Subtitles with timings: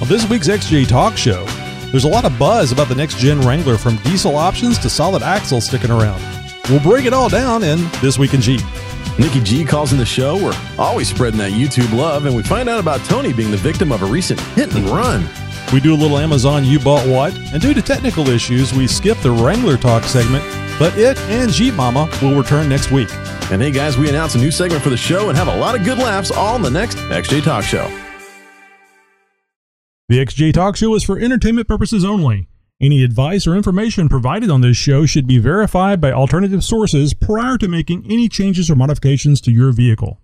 [0.00, 1.44] On this week's XJ Talk Show,
[1.90, 5.22] there's a lot of buzz about the next gen Wrangler from diesel options to solid
[5.22, 6.22] axle sticking around.
[6.70, 8.62] We'll break it all down in This Week in Jeep.
[9.18, 10.42] Nikki G calls in the show.
[10.42, 13.92] We're always spreading that YouTube love, and we find out about Tony being the victim
[13.92, 15.28] of a recent hit and run.
[15.70, 19.18] We do a little Amazon You Bought What, and due to technical issues, we skip
[19.18, 20.44] the Wrangler Talk segment,
[20.78, 23.10] but it and Jeep Mama will return next week.
[23.52, 25.78] And hey, guys, we announce a new segment for the show and have a lot
[25.78, 27.99] of good laughs all in the next XJ Talk Show.
[30.10, 32.48] The XJ Talk Show is for entertainment purposes only.
[32.80, 37.56] Any advice or information provided on this show should be verified by alternative sources prior
[37.58, 40.20] to making any changes or modifications to your vehicle.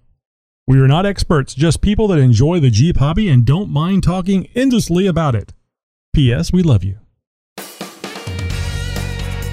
[0.66, 4.48] We are not experts, just people that enjoy the Jeep hobby and don't mind talking
[4.56, 5.52] endlessly about it.
[6.12, 6.52] P.S.
[6.52, 6.98] We love you.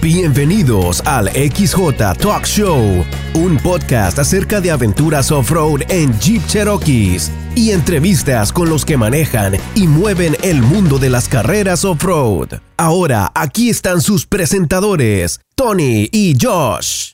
[0.03, 7.71] Bienvenidos al XJ Talk Show, un podcast acerca de aventuras off-road en Jeep Cherokees y
[7.71, 12.59] entrevistas con los que manejan y mueven el mundo de las carreras off-road.
[12.75, 17.13] Ahora, aquí están sus presentadores, Tony y Josh.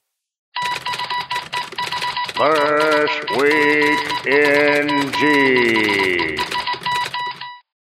[2.36, 6.59] First week in Jeep.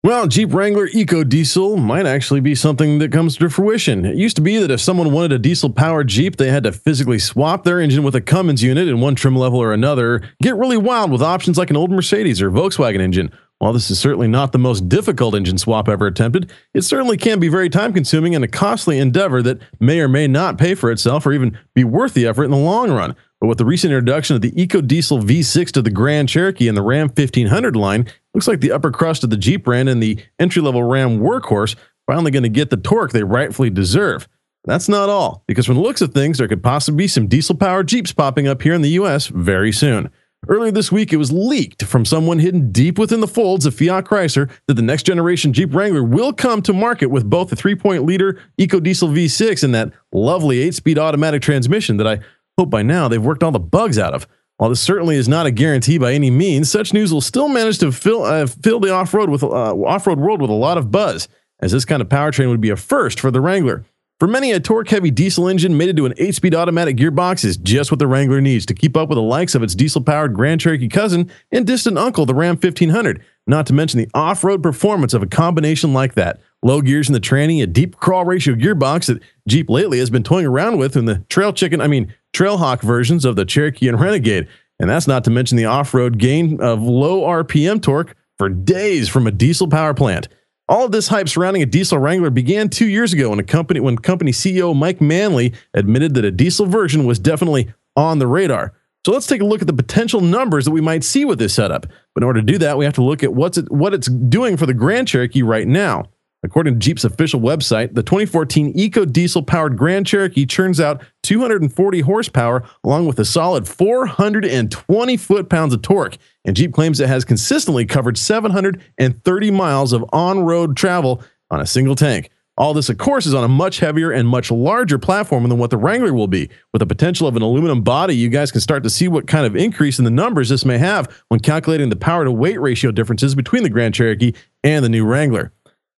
[0.04, 4.04] Well, Jeep Wrangler Eco Diesel might actually be something that comes to fruition.
[4.04, 6.72] It used to be that if someone wanted a diesel powered Jeep, they had to
[6.72, 10.56] physically swap their engine with a Cummins unit in one trim level or another, get
[10.56, 13.32] really wild with options like an old Mercedes or Volkswagen engine.
[13.58, 17.38] While this is certainly not the most difficult engine swap ever attempted, it certainly can
[17.38, 20.90] be very time consuming and a costly endeavor that may or may not pay for
[20.90, 23.14] itself or even be worth the effort in the long run.
[23.40, 26.82] But with the recent introduction of the EcoDiesel V6 to the Grand Cherokee and the
[26.82, 30.60] Ram 1500 line, looks like the upper crust of the Jeep brand and the entry
[30.60, 34.28] level Ram Workhorse finally going to get the torque they rightfully deserve.
[34.64, 37.54] That's not all, because from the looks of things, there could possibly be some diesel
[37.54, 40.10] powered Jeeps popping up here in the US very soon.
[40.48, 44.04] Earlier this week, it was leaked from someone hidden deep within the folds of Fiat
[44.04, 48.04] Chrysler that the next generation Jeep Wrangler will come to market with both the 3.0
[48.04, 52.20] liter EcoDiesel V6 and that lovely 8 speed automatic transmission that I
[52.58, 54.26] hope by now they've worked all the bugs out of.
[54.56, 57.78] While this certainly is not a guarantee by any means, such news will still manage
[57.78, 61.26] to fill, uh, fill the off-road uh, off-road world with a lot of buzz,
[61.60, 63.84] as this kind of powertrain would be a first for the Wrangler.
[64.20, 67.98] For many, a torque-heavy diesel engine mated to an 8-speed automatic gearbox is just what
[67.98, 71.32] the Wrangler needs to keep up with the likes of its diesel-powered Grand Cherokee cousin
[71.50, 73.24] and distant uncle, the Ram 1500.
[73.48, 76.40] Not to mention the off-road performance of a combination like that.
[76.62, 80.22] Low gears in the tranny, a deep crawl ratio gearbox that Jeep lately has been
[80.22, 84.00] toying around with in the Trail Chicken, I mean Trailhawk versions of the Cherokee and
[84.00, 84.46] Renegade.
[84.78, 89.26] And that's not to mention the off-road gain of low RPM torque for days from
[89.26, 90.28] a diesel power plant.
[90.66, 93.98] All of this hype surrounding a diesel Wrangler began two years ago when company when
[93.98, 98.72] company CEO Mike Manley admitted that a diesel version was definitely on the radar.
[99.04, 101.52] So let's take a look at the potential numbers that we might see with this
[101.52, 101.86] setup.
[102.14, 104.06] But in order to do that, we have to look at what's it, what it's
[104.08, 106.04] doing for the Grand Cherokee right now.
[106.42, 112.00] According to Jeep's official website, the 2014 Eco Diesel powered Grand Cherokee churns out 240
[112.00, 116.16] horsepower along with a solid 420 foot pounds of torque.
[116.44, 121.66] And Jeep claims it has consistently covered 730 miles of on road travel on a
[121.66, 122.30] single tank.
[122.56, 125.70] All this, of course, is on a much heavier and much larger platform than what
[125.70, 126.48] the Wrangler will be.
[126.72, 129.44] With the potential of an aluminum body, you guys can start to see what kind
[129.44, 132.92] of increase in the numbers this may have when calculating the power to weight ratio
[132.92, 135.52] differences between the Grand Cherokee and the new Wrangler.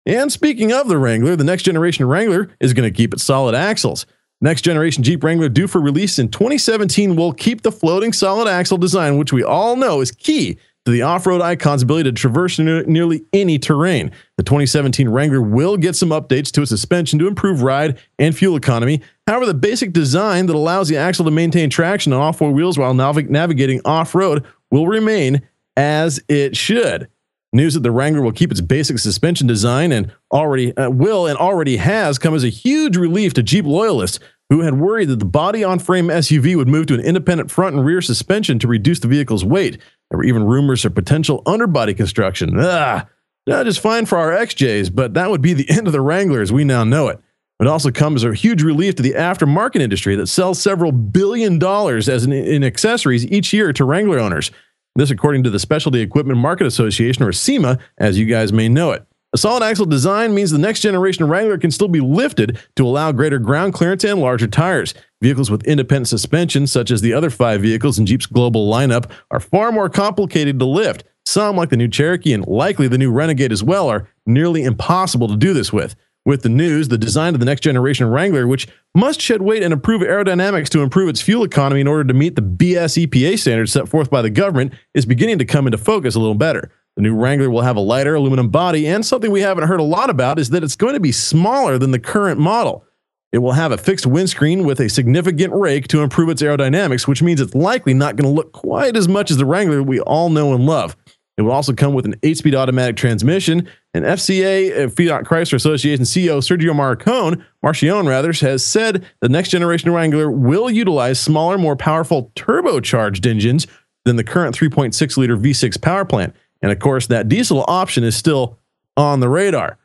[0.07, 3.53] And speaking of the Wrangler, the next generation Wrangler is going to keep its solid
[3.53, 4.07] axles.
[4.39, 8.77] Next generation Jeep Wrangler due for release in 2017 will keep the floating solid axle
[8.77, 13.25] design, which we all know is key to the off-road icon's ability to traverse nearly
[13.33, 14.11] any terrain.
[14.37, 18.55] The 2017 Wrangler will get some updates to its suspension to improve ride and fuel
[18.55, 19.01] economy.
[19.25, 22.77] However, the basic design that allows the axle to maintain traction on all four wheels
[22.77, 25.41] while nav- navigating off-road will remain
[25.75, 27.09] as it should.
[27.53, 31.37] News that the Wrangler will keep its basic suspension design and already uh, will and
[31.37, 34.19] already has come as a huge relief to Jeep loyalists
[34.49, 37.75] who had worried that the body on frame SUV would move to an independent front
[37.75, 39.77] and rear suspension to reduce the vehicle's weight.
[40.09, 42.53] There were even rumors of potential underbody construction.
[42.57, 43.07] Ah,
[43.47, 46.51] just fine for our XJs, but that would be the end of the Wrangler as
[46.51, 47.19] we now know it.
[47.59, 51.57] It also comes as a huge relief to the aftermarket industry that sells several billion
[51.57, 54.51] dollars as an, in accessories each year to Wrangler owners.
[54.97, 58.91] This, according to the Specialty Equipment Market Association, or SEMA, as you guys may know
[58.91, 59.05] it.
[59.31, 63.11] A solid axle design means the next generation Wrangler can still be lifted to allow
[63.11, 64.95] greater ground clearance and larger tires.
[65.21, 69.39] Vehicles with independent suspension, such as the other five vehicles in Jeep's global lineup, are
[69.39, 71.03] far more complicated to lift.
[71.27, 75.27] Some, like the new Cherokee and likely the new Renegade as well, are nearly impossible
[75.27, 75.95] to do this with
[76.27, 79.71] with the news, the design of the next generation Wrangler, which must shed weight and
[79.71, 83.71] improve aerodynamics to improve its fuel economy in order to meet the BS EPA standards
[83.71, 86.69] set forth by the government, is beginning to come into focus a little better.
[86.97, 89.83] The new Wrangler will have a lighter aluminum body, and something we haven't heard a
[89.83, 92.83] lot about is that it's going to be smaller than the current model.
[93.31, 97.23] It will have a fixed windscreen with a significant rake to improve its aerodynamics, which
[97.23, 100.29] means it's likely not going to look quite as much as the Wrangler we all
[100.29, 100.97] know and love.
[101.37, 103.69] It will also come with an 8 speed automatic transmission.
[103.97, 109.91] And FCA, Fiat Chrysler Association CEO Sergio Marcone, Marchionne rather, has said the next generation
[109.91, 113.65] Wrangler will utilize smaller, more powerful turbocharged engines
[114.05, 116.35] than the current 3.6 liter V6 power plant.
[116.61, 118.59] And of course, that diesel option is still
[118.95, 119.79] on the radar.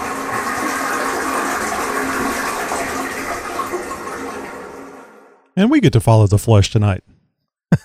[5.55, 7.05] And we get to follow the flesh tonight.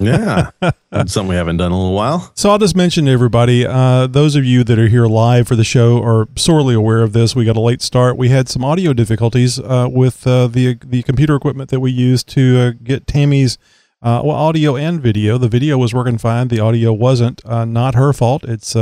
[0.00, 0.50] Yeah,
[0.91, 2.33] that's something we haven't done in a little while.
[2.35, 5.56] So I'll just mention to everybody, uh, those of you that are here live for
[5.56, 7.37] the show are sorely aware of this.
[7.37, 8.17] We got a late start.
[8.17, 12.29] We had some audio difficulties uh, with uh, the the computer equipment that we used
[12.31, 13.59] to uh, get Tammy's
[14.03, 15.38] uh, well audio and video.
[15.38, 16.49] The video was working fine.
[16.49, 17.44] The audio wasn't.
[17.47, 18.44] Uh, not her fault.
[18.44, 18.77] It's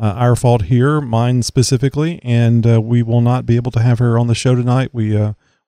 [0.00, 4.28] our fault here, mine specifically, and we will not be able to have her on
[4.28, 4.90] the show tonight.
[4.92, 5.14] We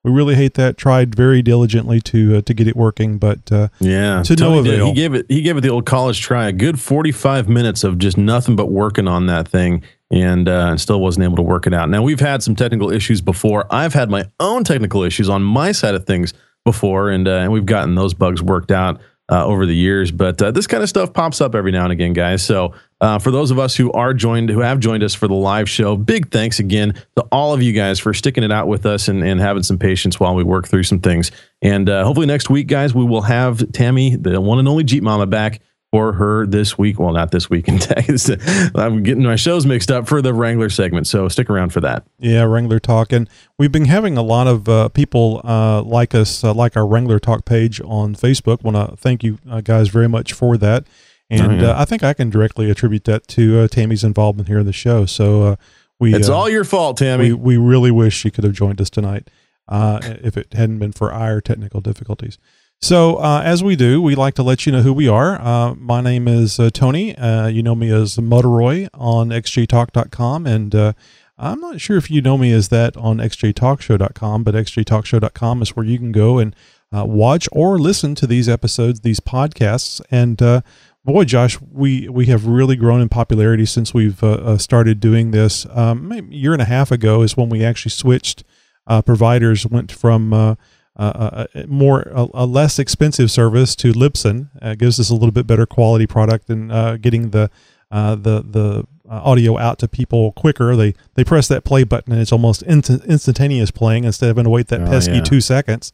[0.03, 0.77] we really hate that.
[0.77, 4.63] Tried very diligently to uh, to get it working, but uh, yeah, to no Tony
[4.63, 4.73] did.
[4.75, 4.85] avail.
[4.87, 6.47] He gave it he gave it the old college try.
[6.47, 10.67] A good forty five minutes of just nothing but working on that thing, and uh,
[10.69, 11.89] and still wasn't able to work it out.
[11.89, 13.65] Now we've had some technical issues before.
[13.69, 16.33] I've had my own technical issues on my side of things
[16.65, 18.99] before, and uh, and we've gotten those bugs worked out.
[19.29, 21.93] Uh, over the years, but uh, this kind of stuff pops up every now and
[21.93, 22.43] again, guys.
[22.43, 25.33] So, uh, for those of us who are joined, who have joined us for the
[25.33, 28.85] live show, big thanks again to all of you guys for sticking it out with
[28.85, 31.31] us and, and having some patience while we work through some things.
[31.61, 35.03] And uh, hopefully next week, guys, we will have Tammy, the one and only Jeep
[35.03, 35.61] Mama, back
[35.91, 36.99] for her this week.
[36.99, 38.29] Well, not this week in Texas.
[38.75, 42.05] I'm getting my shows mixed up for the Wrangler segment, so stick around for that.
[42.19, 46.43] Yeah, Wrangler Talk, and we've been having a lot of uh, people uh, like us,
[46.43, 48.63] uh, like our Wrangler Talk page on Facebook.
[48.63, 50.85] Want to thank you uh, guys very much for that,
[51.31, 51.71] and Oh, yeah.
[51.71, 54.73] uh, I think I can directly attribute that to uh, Tammy's involvement here in the
[54.73, 55.05] show.
[55.07, 55.55] So uh,
[55.99, 57.33] we It's uh, all your fault, Tammy.
[57.33, 59.29] we we really wish she could have joined us tonight
[59.67, 62.37] uh, if it hadn't been for our technical difficulties.
[62.83, 65.39] So, uh, as we do, we like to let you know who we are.
[65.39, 67.15] Uh, my name is uh, Tony.
[67.15, 70.47] Uh, you know me as Motorroy on xjtalk.com.
[70.47, 70.93] And uh,
[71.37, 75.85] I'm not sure if you know me as that on xjtalkshow.com, but xjtalkshow.com is where
[75.85, 76.55] you can go and
[76.91, 80.01] uh, watch or listen to these episodes, these podcasts.
[80.09, 80.61] And uh,
[81.03, 85.31] boy, Josh, we, we have really grown in popularity since we've uh, uh, started doing
[85.31, 85.65] this.
[85.71, 88.43] Um, a year and a half ago is when we actually switched
[88.87, 90.55] uh, providers, went from uh,
[90.97, 94.49] uh, a, a more a, a less expensive service to Libsyn.
[94.61, 97.49] Uh, gives us a little bit better quality product and uh, getting the
[97.91, 100.75] uh, the the uh, audio out to people quicker.
[100.75, 104.45] They they press that play button and it's almost instant, instantaneous playing instead of having
[104.45, 105.21] to wait that Oh, pesky yeah.
[105.21, 105.91] two seconds,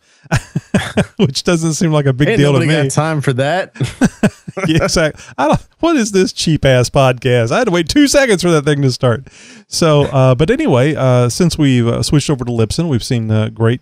[1.17, 2.67] which doesn't seem like a big Ain't deal to me.
[2.67, 3.73] got time for that.
[4.67, 5.23] yeah, exactly.
[5.37, 7.51] I don't, what is this cheap ass podcast?
[7.51, 9.27] I had to wait two seconds for that thing to start.
[9.67, 13.49] So, uh, but anyway, uh, since we've uh, switched over to Libsyn, we've seen uh,
[13.49, 13.81] great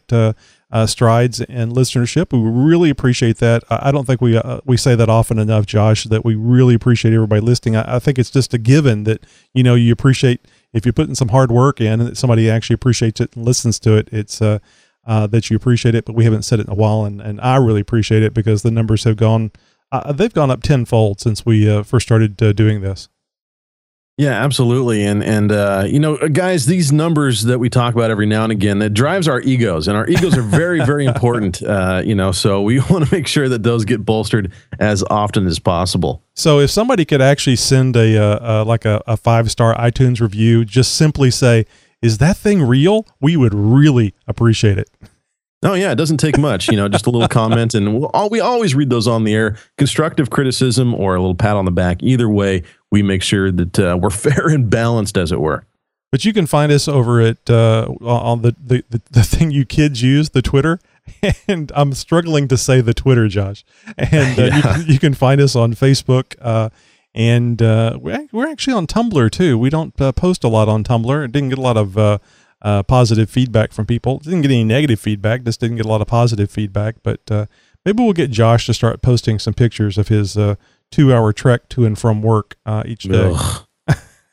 [0.75, 2.34] uh, strides in listenership.
[2.34, 3.63] We really appreciate that.
[3.70, 6.03] I I don't think we uh, we say that often enough, Josh.
[6.03, 7.77] That we really appreciate everybody listening.
[7.77, 10.41] I, I think it's just a given that you know you appreciate
[10.74, 13.79] if you're putting some hard work in and that somebody actually appreciates it and listens
[13.79, 14.10] to it.
[14.12, 14.60] It's uh,
[15.08, 17.39] uh, that you appreciate it, but we haven't said it in a while, and, and
[17.39, 19.51] I really appreciate it because the numbers have gone
[19.94, 23.08] uh, they've gone up tenfold since we uh, first started uh, doing this.
[24.17, 25.03] Yeah, absolutely.
[25.03, 28.51] And and uh, you know, guys, these numbers that we talk about every now and
[28.51, 31.62] again, that drives our egos, and our egos are very, very important.
[31.62, 35.45] Uh, you know, so we want to make sure that those get bolstered as often
[35.45, 36.24] as possible.
[36.34, 40.22] So if somebody could actually send a uh, uh, like a, a five star iTunes
[40.22, 41.65] review, just simply say
[42.01, 43.05] is that thing real?
[43.19, 44.89] We would really appreciate it.
[45.63, 48.29] Oh yeah, it doesn't take much, you know, just a little comment, and we'll, all,
[48.29, 49.57] we always read those on the air.
[49.77, 52.03] Constructive criticism or a little pat on the back.
[52.03, 52.62] Either way,
[52.96, 55.62] we make sure that uh, we're fair and balanced, as it were.
[56.12, 60.02] But you can find us over at uh, on the, the the thing you kids
[60.02, 60.80] use, the Twitter.
[61.48, 63.64] And I'm struggling to say the Twitter, Josh.
[63.98, 64.62] And uh, you, Yeah.
[64.62, 66.36] can, you can find us on Facebook.
[66.42, 66.70] Uh,
[67.14, 69.58] and uh, we're, we're actually on Tumblr too.
[69.60, 71.25] We don't uh, post a lot on Tumblr.
[71.25, 72.18] It didn't get a lot of uh,
[72.64, 74.18] uh, positive feedback from people.
[74.20, 75.44] Didn't get any negative feedback.
[75.44, 76.96] Just didn't get a lot of positive feedback.
[77.04, 77.46] But uh,
[77.86, 80.36] maybe we'll get Josh to start posting some pictures of his
[80.96, 83.34] uh, two-hour trek to and from work uh, each day.
[83.36, 83.66] Ugh.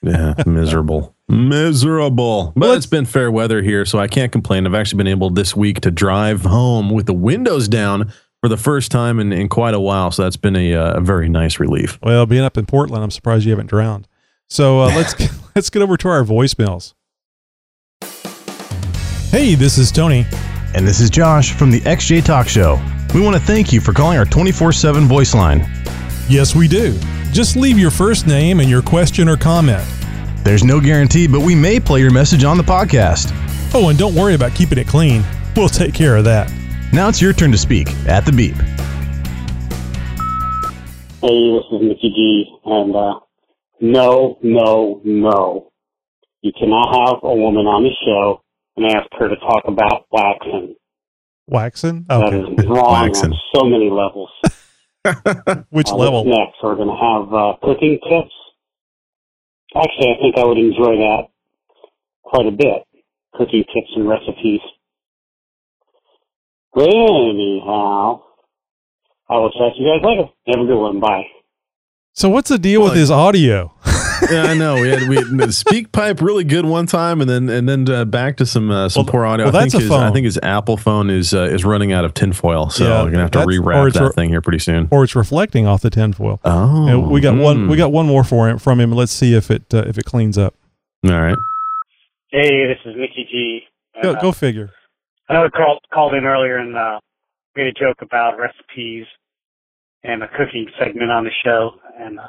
[0.03, 1.15] Yeah, miserable.
[1.29, 2.53] Miserable.
[2.57, 4.67] But Well, it's been fair weather here, so I can't complain.
[4.67, 8.57] I've actually been able this week to drive home with the windows down for the
[8.57, 10.11] first time in, in quite a while.
[10.11, 11.99] So that's been a, uh, a very nice relief.
[12.03, 14.09] Well, being up in Portland, I'm surprised you haven't drowned.
[14.51, 15.15] So uh, let's
[15.55, 16.95] let's get over to our voicemails.
[19.31, 20.27] Hey, this is Tony.
[20.75, 22.81] And this is Josh from the XJ Talk Show.
[23.15, 25.61] We want to thank you for calling our 24 7 voice line.
[26.33, 26.99] Yes, we do.
[27.31, 29.85] Just leave your first name and your question or comment.
[30.45, 33.31] There's no guarantee, but we may play your message on the podcast.
[33.75, 35.23] Oh, and don't worry about keeping it clean.
[35.55, 36.51] We'll take care of that.
[36.91, 38.55] Now it's your turn to speak at the beep.
[41.21, 43.21] Hey, this is Mickey G, and uh,
[43.83, 45.71] no, no, no.
[46.41, 48.43] You cannot have a woman on the show
[48.79, 50.77] and ask her to talk about waxing.
[51.47, 52.07] Waxing?
[52.09, 52.39] That Okay.
[52.63, 53.33] is wrong Waxing.
[53.33, 54.31] on so many levels.
[55.71, 56.25] Which Uh, level?
[56.25, 56.57] next?
[56.63, 58.33] We're going to have uh, cooking tips.
[59.75, 61.23] Actually, I think I would enjoy that
[62.23, 62.85] quite a bit.
[63.35, 64.61] Cooking tips and recipes.
[66.75, 68.23] But anyhow,
[69.29, 70.29] I will talk to you guys later.
[70.47, 71.01] Have a good one.
[71.01, 71.25] Bye.
[72.13, 73.73] So what's the deal with his audio?
[74.31, 74.75] yeah, I know.
[74.75, 78.37] We had we had SpeakPipe really good one time, and then and then uh, back
[78.39, 79.47] to some uh, some Well, poor audio.
[79.47, 81.93] well, I that's think a his, I think his Apple phone is uh, is running
[81.93, 84.29] out of tinfoil, so Yeah, we're gonna have to that's- or rewrap that re- thing
[84.29, 84.89] here pretty soon.
[84.91, 86.41] or it's reflecting off the tinfoil.
[86.45, 87.67] Oh, And we got one.
[87.67, 87.71] mm.
[87.71, 88.93] We got one more for him from him.
[88.93, 90.55] Let's see if it uh, if it cleans up.
[91.05, 91.37] All right.
[92.31, 93.61] Hey, this is Mickey G.
[94.03, 94.71] Go, uh, go figure.
[95.29, 96.99] I know I called, called in earlier and uh,
[97.57, 99.07] made a joke about recipes
[100.05, 102.23] and a cooking segment on the show, and uh,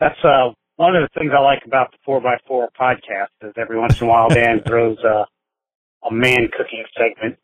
[0.00, 3.28] that's uh, one of the things I like about the Four x Four podcast.
[3.42, 5.24] Is every once in a while Dan throws uh,
[6.08, 7.38] a man cooking segment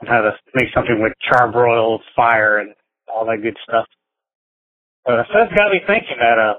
[0.00, 2.74] on how to make something with charbroiled fire and
[3.12, 3.86] all that good stuff.
[5.06, 6.54] Uh, so that's got me thinking that uh,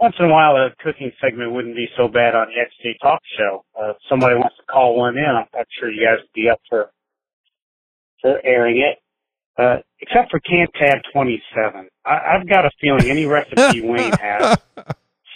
[0.00, 3.20] once in a while a cooking segment wouldn't be so bad on the XJ Talk
[3.38, 3.64] Show.
[3.78, 6.48] Uh, if somebody wants to call one in, I'm, I'm sure you guys would be
[6.48, 6.90] up for
[8.20, 8.98] for airing it.
[9.56, 11.88] Uh, except for Camp Tab 27.
[12.04, 14.58] I, I've got a feeling any recipe Wayne has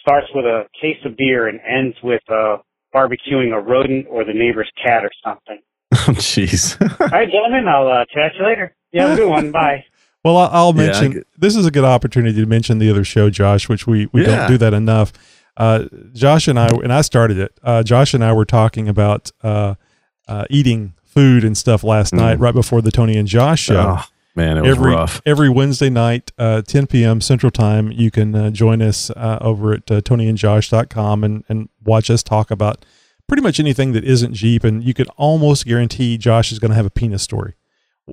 [0.08, 2.56] starts with a case of beer and ends with uh,
[2.94, 5.60] barbecuing a rodent or the neighbor's cat or something.
[5.92, 6.80] Oh, jeez.
[7.00, 8.74] All right, gentlemen, I'll uh, chat you later.
[8.92, 9.52] You have a good one.
[9.52, 9.84] Bye.
[10.24, 13.28] Well, I- I'll mention get- this is a good opportunity to mention the other show,
[13.30, 14.36] Josh, which we, we Yeah.
[14.38, 15.12] don't do that enough.
[15.56, 15.84] Uh,
[16.14, 17.52] Josh and I, and I started it.
[17.62, 19.74] Uh, Josh and I were talking about uh,
[20.26, 23.74] uh, eating food and stuff last night, right before the Tony and Josh show.
[23.84, 23.98] Mm.
[23.98, 24.04] Oh,
[24.38, 25.20] man, it was every rough.
[25.26, 27.20] every Wednesday night, uh, 10 p.m.
[27.20, 32.08] Central Time, you can uh, join us uh, over at uh, TonyandJosh.com and and watch
[32.08, 32.86] us talk about
[33.26, 36.74] pretty much anything that isn't Jeep, and you could almost guarantee Josh is going to
[36.76, 37.54] have a penis story.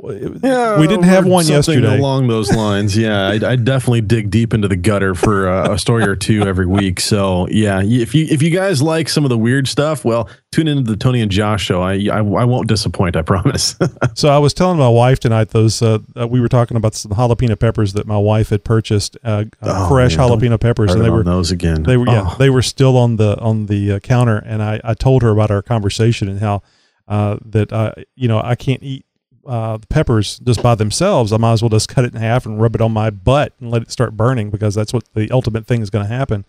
[0.04, 1.98] Yeah, we didn't have one yesterday.
[1.98, 2.96] along those lines.
[3.06, 6.44] Yeah, I, I definitely dig deep into the gutter for uh, a story or two
[6.44, 7.00] every week.
[7.00, 10.68] So yeah, if you if you guys like some of the weird stuff, well, tune
[10.68, 11.82] into the Tony and Josh show.
[11.82, 13.16] I I, I won't disappoint.
[13.16, 13.76] I promise.
[14.16, 16.00] So I was telling my wife tonight those uh,
[16.30, 19.90] we were talking about some jalapeno peppers that my wife had purchased, uh, uh, Oh,
[19.90, 21.84] fresh man, jalapeno peppers, and they were those again.
[21.84, 24.80] they were yeah Oh, they were still on the on the uh, counter, and I
[24.84, 26.62] I told her about our conversation and how
[27.08, 29.06] uh, that uh, you know I can't eat
[29.46, 31.32] uh, peppers just by themselves.
[31.32, 33.54] I might as well just cut it in half and rub it on my butt
[33.60, 36.46] and let it start burning because that's what the ultimate thing is going to happen.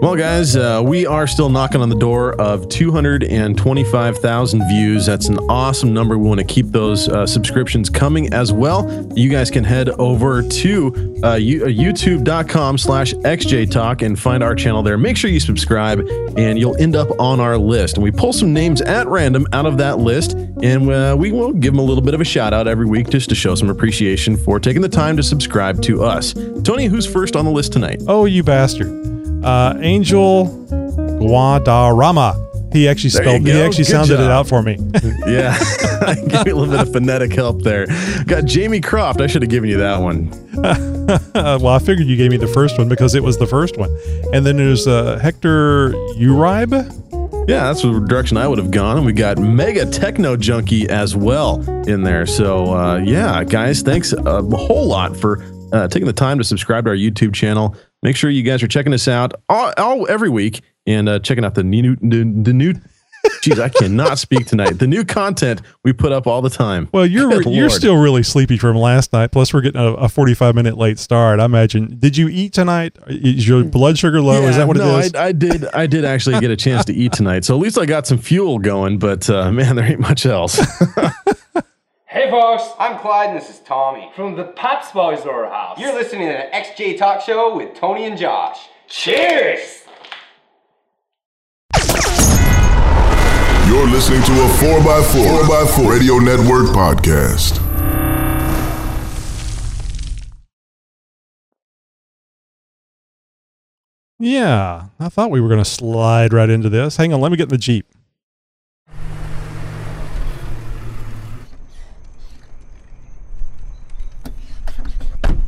[0.05, 5.03] Well, guys, uh, we are still knocking on the door of 225,000 views.
[5.07, 6.15] That's an awesome number.
[6.15, 8.87] We want to keep those uh, subscriptions coming as well.
[9.15, 10.87] You guys can head over to
[11.23, 14.95] uh, uh, youtube.com slash xjtalk and find our channel there.
[14.95, 16.01] Make sure you subscribe
[16.37, 17.95] and you'll end up on our list.
[17.95, 21.51] And we pull some names at random out of that list and uh, we will
[21.51, 23.71] give them a little bit of a shout out every week just to show some
[23.71, 26.35] appreciation for taking the time to subscribe to us.
[26.61, 28.03] Tony, who's first on the list tonight?
[28.07, 29.04] Oh, you bastard.
[29.45, 30.47] Uh, Angel
[31.21, 32.41] Guadarrama.
[32.73, 33.47] He actually you spelled.
[33.47, 34.77] He actually Good sounded it out for me.
[35.27, 35.57] Yeah,
[36.27, 37.87] gave me a little bit of phonetic help there.
[38.25, 39.21] Got Jamie Croft.
[39.21, 40.29] I should have given you that one.
[41.33, 43.89] well, I figured you gave me the first one because it was the first one.
[44.33, 46.91] And then there's uh, Hector Uribe.
[47.47, 48.97] Yeah, that's the direction I would have gone.
[48.97, 52.25] And we got Mega Techno Junkie as well in there.
[52.25, 56.85] So, uh, yeah, guys, thanks a whole lot for uh, taking the time to subscribe
[56.85, 57.75] to our YouTube channel.
[58.05, 61.43] Make sure you guys are checking us out all, all every week and uh, checking
[61.43, 62.75] out the new, the, the new.
[63.41, 64.73] Jeez, I cannot speak tonight.
[64.73, 66.87] The new content we put up all the time.
[66.91, 67.71] Well, you're Good you're Lord.
[67.71, 69.31] still really sleepy from last night.
[69.31, 71.39] Plus, we're getting a, a 45 minute late start.
[71.39, 71.97] I imagine.
[71.97, 72.95] Did you eat tonight?
[73.07, 74.43] Is your blood sugar low?
[74.43, 75.15] is that what no, it is?
[75.15, 75.65] I, I did.
[75.73, 78.19] I did actually get a chance to eat tonight, so at least I got some
[78.19, 78.99] fuel going.
[78.99, 80.61] But uh, man, there ain't much else.
[82.15, 85.77] Hey folks, I'm Clyde and this is Tommy from the Pops Boys House.
[85.77, 88.69] You're listening to the XJ Talk Show with Tony and Josh.
[88.87, 89.83] Cheers!
[93.67, 97.61] You're listening to a 4x4, 4x4 Radio Network podcast.
[104.19, 106.95] yeah, I thought we were going to slide right into this.
[106.95, 107.85] Hang on, let me get in the jeep.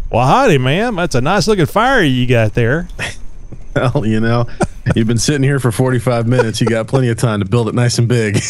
[0.09, 0.95] Well, howdy, ma'am.
[0.95, 2.87] That's a nice looking fire you got there.
[3.75, 4.47] well, you know,
[4.95, 6.61] you've been sitting here for 45 minutes.
[6.61, 8.39] You got plenty of time to build it nice and big.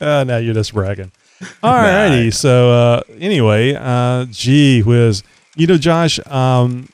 [0.00, 1.12] Uh, now you're just bragging.
[1.62, 2.32] All righty.
[2.32, 5.22] So uh, anyway, uh, gee whiz,
[5.54, 6.88] you know, Josh, um,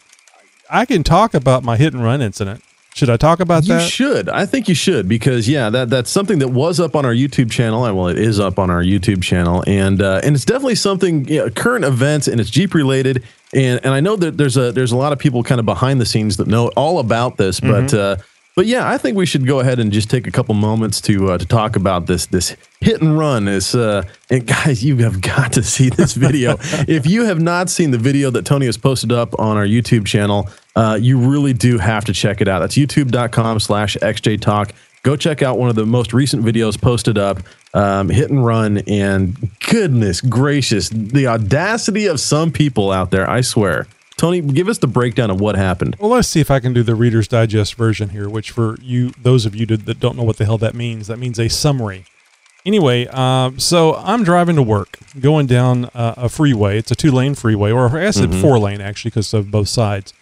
[0.68, 2.62] I can talk about my hit and run incident.
[2.98, 3.84] Should I talk about You that?
[3.84, 4.28] You should.
[4.28, 7.48] I think you should because yeah, that that's something that was up on our YouTube
[7.50, 7.82] channel.
[7.82, 11.38] Well, it is up on our YouTube channel, and uh, and it's definitely something you
[11.38, 13.22] know, current events, and it's Jeep related.
[13.54, 16.00] And and I know that there's a there's a lot of people kind of behind
[16.00, 18.20] the scenes that know all about this, but Mm-hmm.
[18.20, 18.22] uh,
[18.56, 21.30] but yeah, I think we should go ahead and just take a couple moments to
[21.30, 23.44] uh, to talk about this this hit and run.
[23.44, 26.56] This uh, and guys, you have got to see this video.
[26.88, 30.06] if you have not seen the video that Tony has posted up on our YouTube
[30.06, 32.60] channel, uh, you really do have to check it out.
[32.60, 34.72] That's youtube.com slash XJ Talk.
[35.02, 37.38] Go check out one of the most recent videos posted up,
[37.74, 38.78] um, hit and run.
[38.86, 43.86] And goodness gracious, the audacity of some people out there, I swear.
[44.16, 45.94] Tony, give us the breakdown of what happened.
[46.00, 49.12] Well, let's see if I can do the Reader's Digest version here, which for you,
[49.22, 52.04] those of you that don't know what the hell that means, that means a summary.
[52.66, 56.76] Anyway, um, so I'm driving to work, going down uh, a freeway.
[56.78, 58.40] It's a two lane freeway, or I said Mhm.
[58.40, 60.12] four lane actually, because of both sides.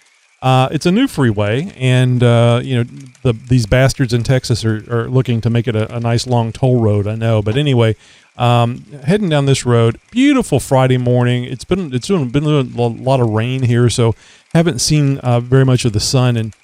[0.47, 2.85] Uh, it's a new freeway, and uh, you know
[3.23, 6.53] the these bastards in Texas are, are looking to make it a, a nice long
[6.53, 7.09] toll road.
[7.09, 7.97] I know, but anyway,
[8.37, 11.43] um, heading down this road, beautiful Friday morning.
[11.43, 14.15] It's been it's been, been a lot of rain here, so
[14.55, 16.55] haven't seen uh, very much of the sun, and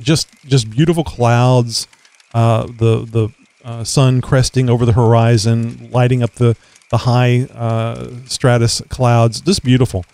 [0.00, 1.86] just just beautiful clouds.
[2.32, 3.28] Uh, the the
[3.62, 6.56] uh, sun cresting over the horizon, lighting up the
[6.88, 9.42] the high uh, stratus clouds.
[9.42, 10.06] Just beautiful.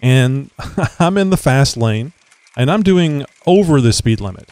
[0.00, 0.50] And
[0.98, 2.14] I'm in the fast lane,
[2.56, 4.48] and I'm doing over the speed limit.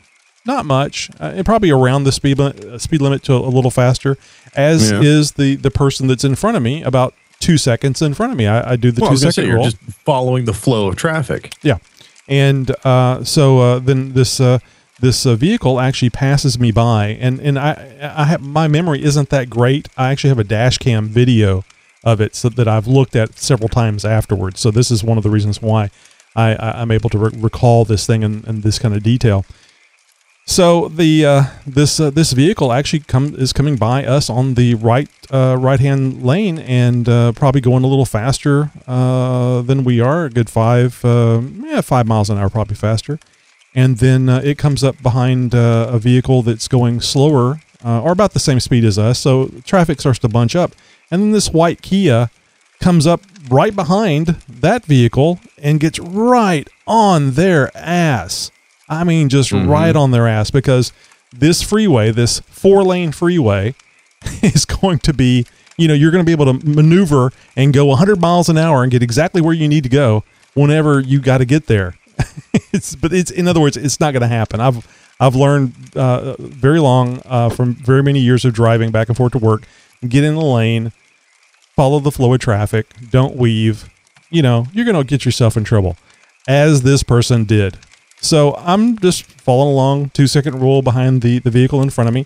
[0.47, 4.19] Not much, uh, probably around the speed limit, uh, speed limit to a little faster,
[4.55, 5.01] as Yeah.
[5.01, 8.39] is the the person that's in front of me, about two seconds in front of
[8.39, 8.47] me.
[8.47, 9.65] I, I do the Well, I two second say, you're rule.
[9.65, 11.55] just following the flow of traffic.
[11.63, 11.79] Yeah,
[12.29, 14.59] and uh, so uh, then this uh,
[15.01, 19.31] this uh, vehicle actually passes me by, and and I I have my memory isn't
[19.31, 19.89] that great.
[19.97, 21.65] I actually have a dash cam video
[22.03, 24.61] of it so that I've looked at several times afterwards.
[24.61, 25.89] So this is one of the reasons why
[26.35, 29.45] I, I I'm able to re- recall this thing in, in this kind of detail.
[30.47, 34.75] So the uh, this uh, this vehicle actually come is coming by us on the
[34.75, 40.01] right uh, right hand lane and uh, probably going a little faster uh, than we
[40.01, 43.19] are, a good five uh, yeah five miles an hour probably faster.
[43.75, 48.61] and then it comes up behind a vehicle that's going slower or about the same
[48.61, 49.19] speed as us.
[49.19, 50.73] So traffic starts to bunch up,
[51.11, 52.31] and then this white Kia
[52.81, 58.51] comes up right behind that vehicle and gets right on their ass.
[58.89, 59.69] I mean, just Mhm.
[59.69, 60.93] right on their ass because
[61.37, 63.75] this freeway, this four lane freeway,
[64.43, 65.45] is going to be,
[65.77, 68.83] you know, you're going to be able to maneuver and go 100 miles an hour
[68.83, 70.23] and get exactly where you need to go
[70.55, 71.97] whenever you got to get there.
[72.73, 74.61] it's, but it's, in other words, it's not going to happen.
[74.61, 74.87] I've,
[75.21, 79.33] I've learned uh, very long uh, from very many years of driving back and forth
[79.33, 79.67] to work.
[80.07, 80.93] Get in the lane,
[81.77, 83.89] follow the flow of traffic, don't weave.
[84.31, 85.97] You know, you're going to get yourself in trouble,
[86.49, 87.79] as this person did.
[88.21, 92.15] So I'm just following along, two second rule behind the, the vehicle in front of
[92.15, 92.25] me.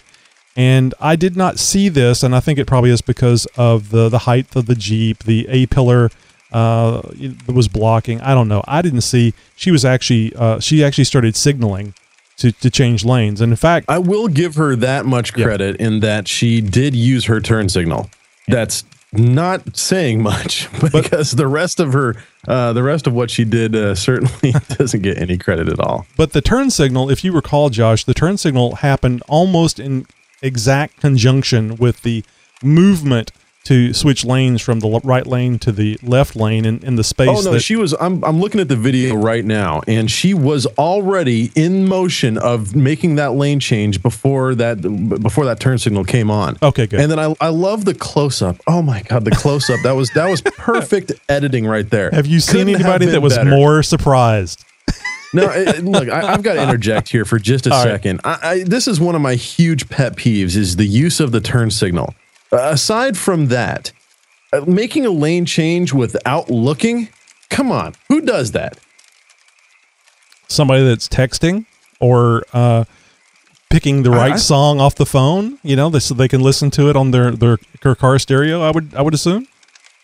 [0.56, 4.08] And I did not see this, and I think it probably is because of the,
[4.08, 6.10] the height of the Jeep, the A pillar
[6.52, 7.02] uh,
[7.46, 8.20] was blocking.
[8.20, 8.64] I don't know.
[8.66, 9.34] I didn't see.
[9.54, 11.94] She was actually, uh, she actually started signaling
[12.38, 13.40] to, to change lanes.
[13.40, 17.26] And in fact, I will give her that much credit in that she did use
[17.26, 18.10] her turn signal.
[18.46, 22.16] That's not saying much because the rest of her,
[22.46, 26.06] uh, the rest of what she did, uh, certainly doesn't get any credit at all.
[26.16, 30.06] But the turn signal, if you recall, Josh, the turn signal happened almost in
[30.42, 32.24] exact conjunction with the
[32.62, 33.32] movement
[33.68, 37.28] to switch lanes from the right lane to the left lane in, in the space.
[37.28, 37.94] Oh no, that, she was.
[38.00, 42.74] I'm I'm looking at the video right now, and she was already in motion of
[42.74, 46.56] making that lane change before that before that turn signal came on.
[46.62, 47.00] Okay, good.
[47.00, 48.56] And then I I love the close up.
[48.66, 49.80] Oh my god, the close up.
[49.82, 52.10] that was that was perfect editing right there.
[52.10, 53.50] have you seen Couldn't anybody that was better.
[53.50, 54.64] more surprised?
[55.34, 57.90] No, it, look, I, I've got to interject here for just a All right.
[57.90, 58.22] second.
[58.24, 61.40] I, I, this is one of my huge pet peeves: is the use of the
[61.42, 62.14] turn signal.
[62.52, 63.92] Aside from that,
[64.52, 67.08] uh, making a lane change without looking.
[67.50, 68.78] Come on, who does that?
[70.48, 71.66] Somebody that's texting
[72.00, 72.84] or uh,
[73.68, 76.88] picking the right I- song off the phone, you know, so they can listen to
[76.88, 78.62] it on their, their their car stereo.
[78.62, 79.46] I would I would assume.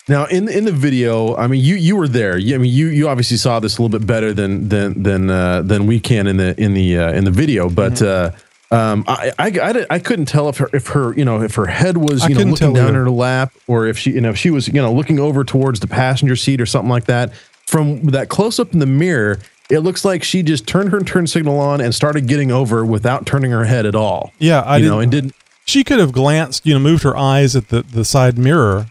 [0.07, 2.37] Now, in in the video, I mean, you you were there.
[2.37, 5.31] You, I mean, you you obviously saw this a little bit better than than than
[5.31, 7.71] uh, than we can in the in the uh, in the video.
[7.71, 8.35] But Mm-hmm.
[8.37, 8.39] uh,
[8.71, 11.67] um, I, I I I couldn't tell if her if her you know if her
[11.67, 12.89] head was you know looking down either.
[12.89, 15.45] in her lap or if she you know if she was you know looking over
[15.45, 17.33] towards the passenger seat or something like that.
[17.67, 19.39] From that close up in the mirror,
[19.71, 23.25] it looks like she just turned her turn signal on and started getting over without
[23.25, 24.33] turning her head at all.
[24.39, 27.17] Yeah, I you didn't, know, and didn't She could have glanced, you know, moved her
[27.17, 28.87] eyes at the the side mirror,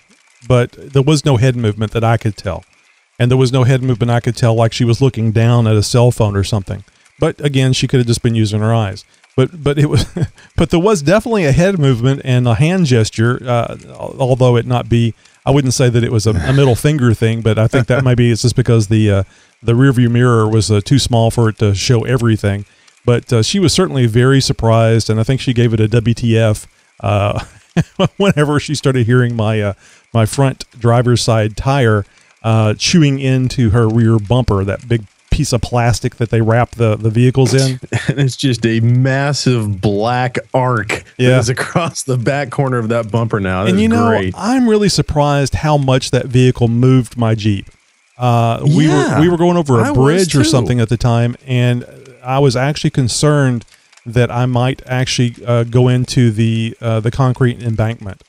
[0.47, 2.65] but there was no head movement that I could tell,
[3.19, 5.75] and there was no head movement I could tell like she was looking down at
[5.75, 6.83] a cell phone or something.
[7.19, 9.05] But again, she could have just been using her eyes.
[9.35, 10.05] But but it was,
[10.55, 13.39] but there was definitely a head movement and a hand gesture.
[13.45, 15.13] Uh, although it not be,
[15.45, 18.03] I wouldn't say that it was a, a middle finger thing, but I think that
[18.03, 19.23] maybe it's just because the uh,
[19.61, 22.65] the rear view mirror was uh, too small for it to show everything.
[23.05, 26.65] But uh, she was certainly very surprised, and I think she gave it a WTF
[27.01, 27.43] uh,
[28.17, 29.73] whenever she started hearing my uh,
[30.13, 32.05] my front driver's side tire
[32.43, 36.95] uh, chewing into her rear bumper, that big piece of plastic that they wrap the,
[36.95, 37.79] the vehicles in.
[38.07, 41.29] and it's just a massive black arc Yeah.
[41.31, 43.63] that is across the back corner of that bumper now.
[43.63, 44.33] That's and you know, great.
[44.37, 47.65] I'm really surprised how much that vehicle moved my Jeep.
[48.17, 50.97] Uh, we Yeah, were we were going over a I bridge or something at the
[50.97, 51.85] time, and
[52.23, 53.65] I was actually concerned
[54.05, 58.21] that I might actually uh, go into the uh, the concrete embankment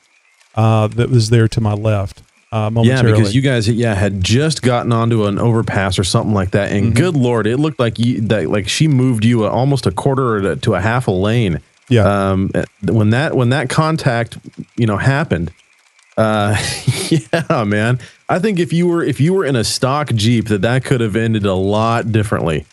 [0.55, 2.23] uh, that was there to my left.
[2.55, 6.51] Uh, Yeah, because you guys, yeah, had just gotten onto an overpass or something like
[6.51, 6.93] that, and Mm-hmm.
[6.93, 10.55] good lord, it looked like you that like she moved you almost a quarter to,
[10.55, 11.59] to a half a lane.
[11.89, 12.31] Yeah.
[12.31, 14.37] Um, when that when that contact,
[14.77, 15.51] you know, happened.
[16.17, 16.55] Uh,
[17.09, 17.99] yeah, man.
[18.29, 21.01] I think if you were if you were in a stock Jeep, that that could
[21.01, 22.65] have ended a lot differently.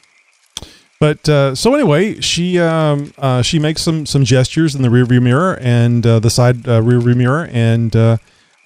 [1.00, 5.20] But uh, so anyway, she um, uh, she makes some some gestures in the rearview
[5.20, 7.96] mirror and uh, the side uh, rearview mirror, and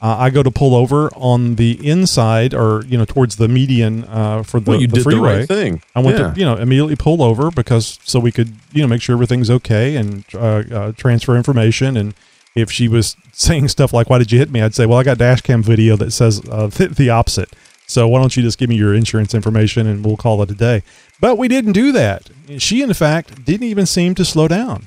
[0.02, 4.04] uh, I go to pull over on the inside or you know towards the median
[4.04, 5.38] uh, for the, Well, you the did the freeway.
[5.38, 5.82] right thing.
[5.94, 6.32] I went Yeah.
[6.32, 9.50] to you know immediately pull over because so we could you know make sure everything's
[9.50, 12.14] okay and uh, uh, transfer information and.
[12.54, 15.02] If she was saying stuff like "Why did you hit me?" I'd say, "Well, I
[15.02, 17.50] got dash cam video that says uh, th- the opposite.
[17.86, 20.54] So why don't you just give me your insurance information and we'll call it a
[20.54, 20.82] day?"
[21.20, 22.30] But we didn't do that.
[22.56, 24.86] She, in fact, didn't even seem to slow down.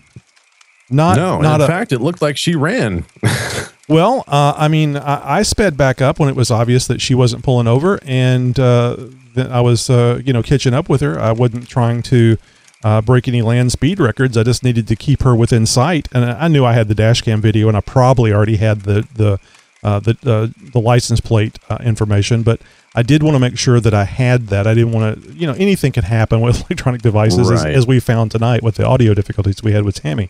[0.90, 3.06] Not no, not in a, fact, it looked like she ran.
[3.88, 7.14] well, uh, I mean, I, I sped back up when it was obvious that she
[7.14, 8.96] wasn't pulling over, and uh,
[9.34, 11.20] then I was, uh, you know, catching up with her.
[11.20, 12.38] I wasn't trying to
[12.84, 14.38] uh, break any land speed records.
[14.38, 17.22] I just needed to keep her within sight, and I knew I had the dash
[17.22, 19.40] cam video, and I probably already had the the
[19.84, 22.62] uh, the uh, the license plate uh, information, but
[22.96, 24.66] I did want to make sure that I had that.
[24.66, 27.74] I didn't want to, you know, anything could happen with electronic devices, as, Right.
[27.76, 30.30] as we found tonight with the audio difficulties we had with Tammy.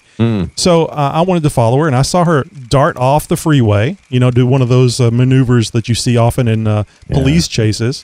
[0.56, 3.98] So uh, I wanted to follow her, and I saw her dart off the freeway.
[4.10, 7.48] You know, do one of those uh, maneuvers that you see often in uh, police
[7.48, 8.04] chases.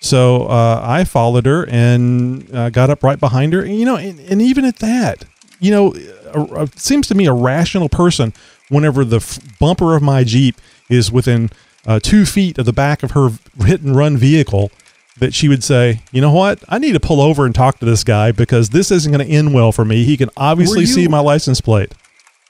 [0.00, 3.62] So uh, I followed her and uh, got up right behind her.
[3.62, 5.24] And, you know, and, and even at that,
[5.60, 5.94] you know,
[6.34, 8.34] a, a- it seems to me a rational person,
[8.68, 10.56] whenever the f- bumper of my Jeep
[10.90, 11.48] is within
[11.86, 14.70] uh, two feet of the back of her hit and run vehicle,
[15.18, 17.86] that she would say, you know what, I need to pull over and talk to
[17.86, 20.04] this guy because this isn't going to end well for me.
[20.04, 21.92] He can obviously Were see my license plate.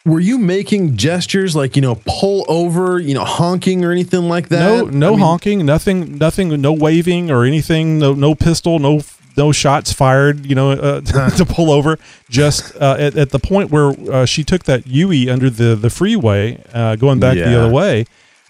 [0.06, 4.48] Were you making gestures like you know pull over, you know honking or anything like
[4.50, 4.60] that?
[4.60, 9.00] No, no I mean, honking, nothing, nothing, no waving or anything, no, no pistol, no,
[9.38, 10.44] no shots fired.
[10.44, 11.00] You know, uh,
[11.36, 11.98] to pull over.
[12.28, 15.88] Just uh, at, at the point where uh, she took that Yui under the the
[15.88, 18.04] freeway, uh, going back the other way,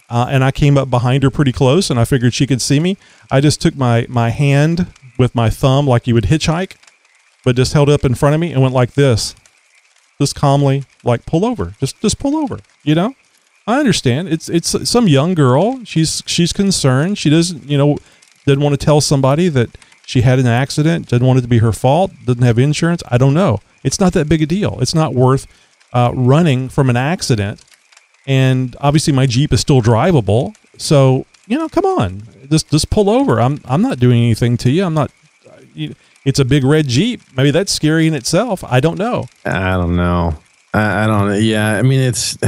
[0.09, 2.79] uh, and I came up behind her pretty close, and I figured she could see
[2.79, 2.97] me.
[3.31, 4.87] I just took my my hand
[5.17, 6.75] with my thumb, like you would hitchhike,
[7.43, 9.35] but just held up in front of me and went like this,
[10.19, 12.59] just calmly, like pull over, just just pull over.
[12.83, 13.15] You know.
[13.67, 14.29] I understand.
[14.29, 15.83] It's it's some young girl.
[15.85, 17.17] She's she's concerned.
[17.17, 17.97] She doesn't, you know,
[18.45, 21.07] didn't want to tell somebody that she had an accident.
[21.09, 22.11] Didn't want it to be her fault.
[22.25, 23.01] Doesn't have insurance.
[23.09, 23.61] I don't know.
[23.83, 24.77] It's not that big a deal.
[24.81, 25.47] It's not worth
[25.93, 27.63] uh, running from an accident.
[28.27, 30.55] And obviously, my Jeep is still drivable.
[30.77, 33.39] So you know, come on, just just pull over.
[33.39, 34.83] I'm I'm not doing anything to you.
[34.83, 35.11] I'm not.
[35.73, 37.21] You, it's a big red Jeep.
[37.35, 38.63] Maybe that's scary in itself.
[38.63, 39.27] I don't know.
[39.45, 40.37] I don't know.
[40.73, 41.41] I, I don't.
[41.43, 42.37] Yeah, I mean it's.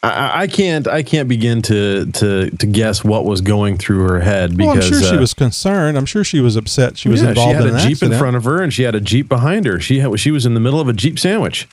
[0.00, 0.86] I, I can't.
[0.86, 4.76] I can't begin to to to guess what was going through her head because well,
[4.76, 5.98] I'm sure she uh, was concerned.
[5.98, 6.96] I'm sure she was upset.
[6.96, 8.12] She was yeah, involved She had in a jeep accident.
[8.12, 9.80] in front of her, and she had a jeep behind her.
[9.80, 11.66] She had, she was in the middle of a jeep sandwich.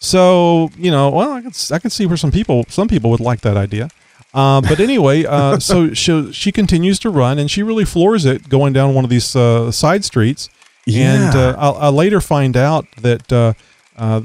[0.00, 3.20] So you know, well, I can I can see where some people some people would
[3.20, 3.88] like that idea.
[4.34, 8.48] Uh, but anyway, uh, so she she continues to run, and she really floors it
[8.48, 10.48] going down one of these uh, side streets.
[10.86, 11.40] And Yeah.
[11.50, 13.52] uh, I'll, I'll later find out that uh,
[13.96, 14.20] uh,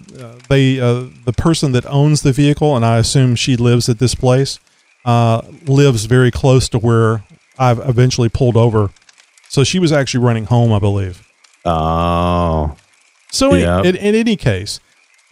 [0.50, 4.16] they uh, the person that owns the vehicle, and I assume she lives at this
[4.16, 4.60] place,
[5.06, 7.24] uh, lives very close to where
[7.58, 8.92] I've eventually pulled over.
[9.50, 11.28] So she was actually running home, I believe.
[11.66, 12.76] Oh,
[13.32, 14.80] So in, in, in any case,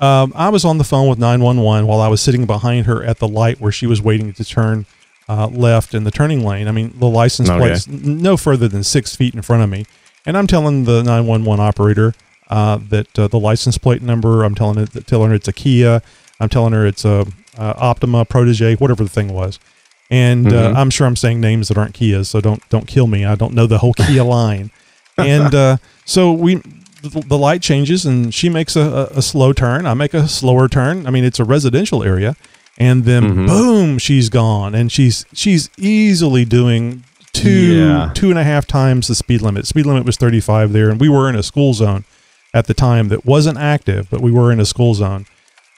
[0.01, 3.19] um, I was on the phone with 911 while I was sitting behind her at
[3.19, 4.85] the light where she was waiting to turn
[5.29, 6.67] uh, left in the turning lane.
[6.67, 7.59] I mean, the license Okay.
[7.59, 9.85] plate's no further than six feet in front of me.
[10.25, 12.13] And I'm telling the 911 operator
[12.49, 16.01] uh, that uh, the license plate number, I'm telling it, telling her it's a Kia.
[16.39, 17.25] I'm telling her it's a,
[17.57, 19.59] uh Optima Protege, whatever the thing was.
[20.09, 23.23] And uh, I'm sure I'm saying names that aren't Kias, so don't don't kill me.
[23.23, 24.69] I don't know the whole Kia line.
[25.17, 26.61] And uh, so we
[27.01, 29.85] the, the light changes and she makes a, a, slow turn.
[29.85, 31.07] I make a slower turn.
[31.07, 32.35] I mean, it's a residential area,
[32.77, 33.47] and then Mhm.
[33.47, 38.11] boom, she's gone, and she's she's easily doing two Yeah.
[38.13, 39.65] two and a half times the speed limit.
[39.67, 42.03] Speed limit was 35 there, and we were in a school zone
[42.53, 45.25] at the time that wasn't active, but we were in a school zone.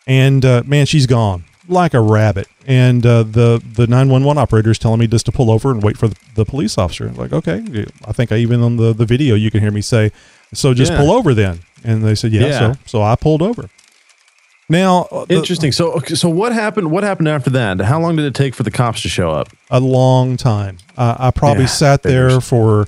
[0.07, 2.47] And uh, man, she's gone like a rabbit.
[2.65, 5.97] And uh, the the 911 operator is telling me just to pull over and wait
[5.97, 7.09] for the, the police officer.
[7.09, 7.63] Like, okay,
[8.05, 10.11] I think I even on the, the video you can hear me say,
[10.53, 10.97] so just Yeah.
[10.99, 11.59] pull over then.
[11.83, 12.41] And they said, yeah.
[12.47, 12.59] Yeah.
[12.59, 13.69] So so I pulled over.
[14.69, 15.71] Now, uh, the- interesting.
[15.71, 16.89] So so what happened?
[16.91, 17.81] What happened after that?
[17.81, 19.49] How long did it take for the cops to show up?
[19.69, 20.77] a long time.
[20.97, 22.87] Uh, I probably Yeah, sat there for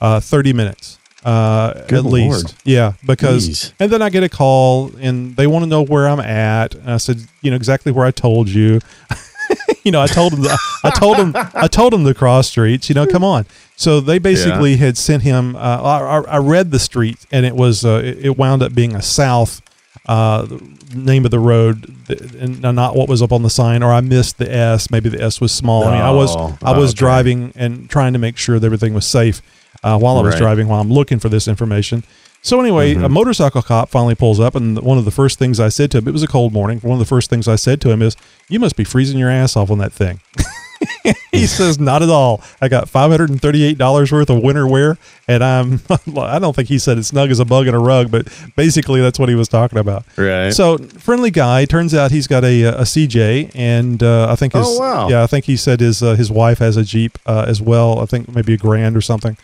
[0.00, 2.44] uh, 30 minutes uh, at least.
[2.44, 2.54] Lord.
[2.64, 3.72] Yeah, because Jeez.
[3.80, 6.74] and then I get a call and they want to know where I'm at.
[6.74, 8.80] And I said, you know, exactly where I told you.
[9.84, 12.88] you know, I told him, the, I told him, I told him the cross streets.
[12.88, 13.46] You know, come on.
[13.76, 15.54] So they basically had sent him.
[15.56, 19.02] Uh, I, I read the street and it was uh, it, wound up being a
[19.02, 19.60] south
[20.06, 20.46] uh,
[20.94, 21.92] name of the road
[22.38, 24.90] and not what was up on the sign, or I missed the S.
[24.90, 25.84] Maybe the S was small.
[25.84, 26.98] I mean, I was Oh, I was okay.
[26.98, 29.42] driving and trying to make sure that everything was safe
[29.82, 30.38] uh, while I was Right.
[30.40, 32.02] driving, while I'm looking for this information.
[32.46, 33.04] So anyway, Mm-hmm.
[33.04, 35.98] a motorcycle cop finally pulls up, and one of the first things I said to
[35.98, 36.78] him, it was a cold morning.
[36.80, 38.16] One of the first things I said to him is,
[38.48, 40.20] "You must be freezing your ass off on that thing."
[41.32, 42.40] he says, "Not at all.
[42.60, 45.80] I got five hundred and thirty-eight dollars worth of winter wear, and I'm.
[46.16, 49.00] I don't think he said it's snug as a bug in a rug, but basically
[49.00, 50.04] that's what he was talking about.
[50.16, 50.50] Right.
[50.52, 51.64] So friendly guy.
[51.64, 55.08] Turns out he's got a, a CJ, and uh, I think his Oh, wow.
[55.08, 57.98] yeah, I think he said his uh, his wife has a Jeep uh, as well.
[57.98, 59.36] I think maybe a Grand or something.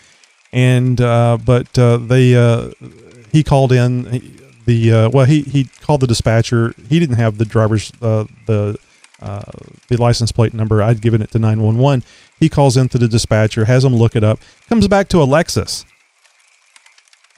[0.53, 2.71] And uh, but uh, they uh,
[3.31, 4.03] he called in
[4.67, 6.75] the uh, well he he called the dispatcher.
[6.89, 8.77] He didn't have the driver's uh, the
[9.21, 9.43] uh,
[9.89, 10.83] the license plate number.
[10.83, 12.03] I'd given it to nine one one.
[12.39, 14.41] He calls into the dispatcher, has him look it up.
[14.69, 15.85] Comes back to a Lexus,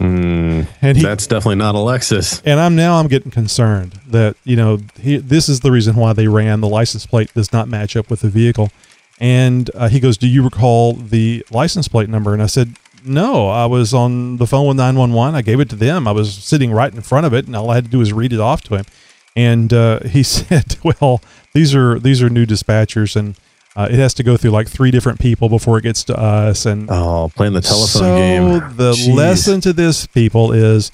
[0.01, 2.43] Mm, and he that's definitely not a Lexus.
[2.45, 6.13] and I'm now I'm getting concerned that you know he, this is the reason why
[6.13, 8.71] they ran the license plate does not match up with the vehicle,
[9.21, 12.75] And uh, he goes, "Do you recall the license plate number?" And I said,
[13.05, 15.35] "No, I was on the phone with 911.
[15.35, 16.09] I gave it to them.
[16.09, 18.13] I was sitting right in front of it, and all I had to do was
[18.13, 18.85] read it off to him."
[19.37, 21.21] And uh, he said, "Well,
[21.53, 23.37] these are these are new dispatchers, and
[23.77, 26.67] uh, it has to go through like three different people before it gets to us."
[26.67, 28.61] And Oh, playing the telephone so game.
[28.61, 29.15] So the Jeez.
[29.15, 30.91] lesson to this people is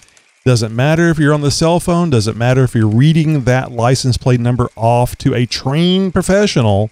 [0.46, 4.16] doesn't matter if you're on the cell phone, doesn't matter if you're reading that license
[4.16, 6.90] plate number off to a trained professional,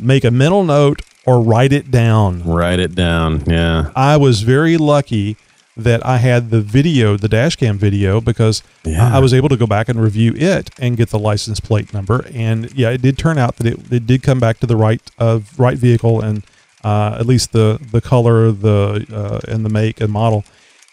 [0.00, 2.42] make a mental note or write it down.
[2.44, 3.42] Write it down.
[3.46, 3.90] Yeah.
[3.94, 5.36] I was very lucky
[5.76, 9.14] that I had the video, the dash cam video, because Yeah.
[9.14, 12.24] I was able to go back and review it and get the license plate number.
[12.34, 15.00] And yeah, it did turn out that it, it did come back to the right
[15.18, 16.42] uh, right vehicle and
[16.82, 20.44] uh, at least the the color, the uh, and the make and model.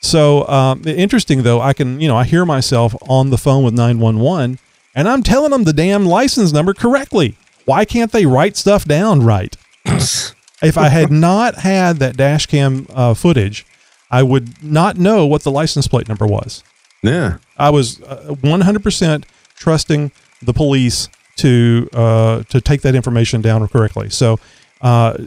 [0.01, 3.73] So um, interesting though, I can you know I hear myself on the phone with
[3.73, 4.59] nine one one,
[4.93, 7.37] and I'm telling them the damn license number correctly.
[7.65, 9.55] Why can't they write stuff down right?
[10.61, 13.65] if I had not had that dash cam uh, footage,
[14.09, 16.63] I would not know what the license plate number was.
[17.01, 17.37] Yeah.
[17.57, 24.09] I was uh, 100% trusting the police to uh, to take that information down correctly.
[24.09, 24.39] So
[24.81, 25.17] uh,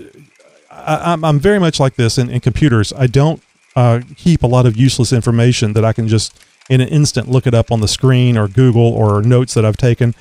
[0.70, 2.92] I, I'm, I'm very much like this in, in computers.
[2.92, 3.42] I don't
[3.76, 6.38] uh, keep a lot of useless information that I can just
[6.70, 9.76] in an instant look it up on the screen or Google or notes that I've
[9.76, 10.14] taken.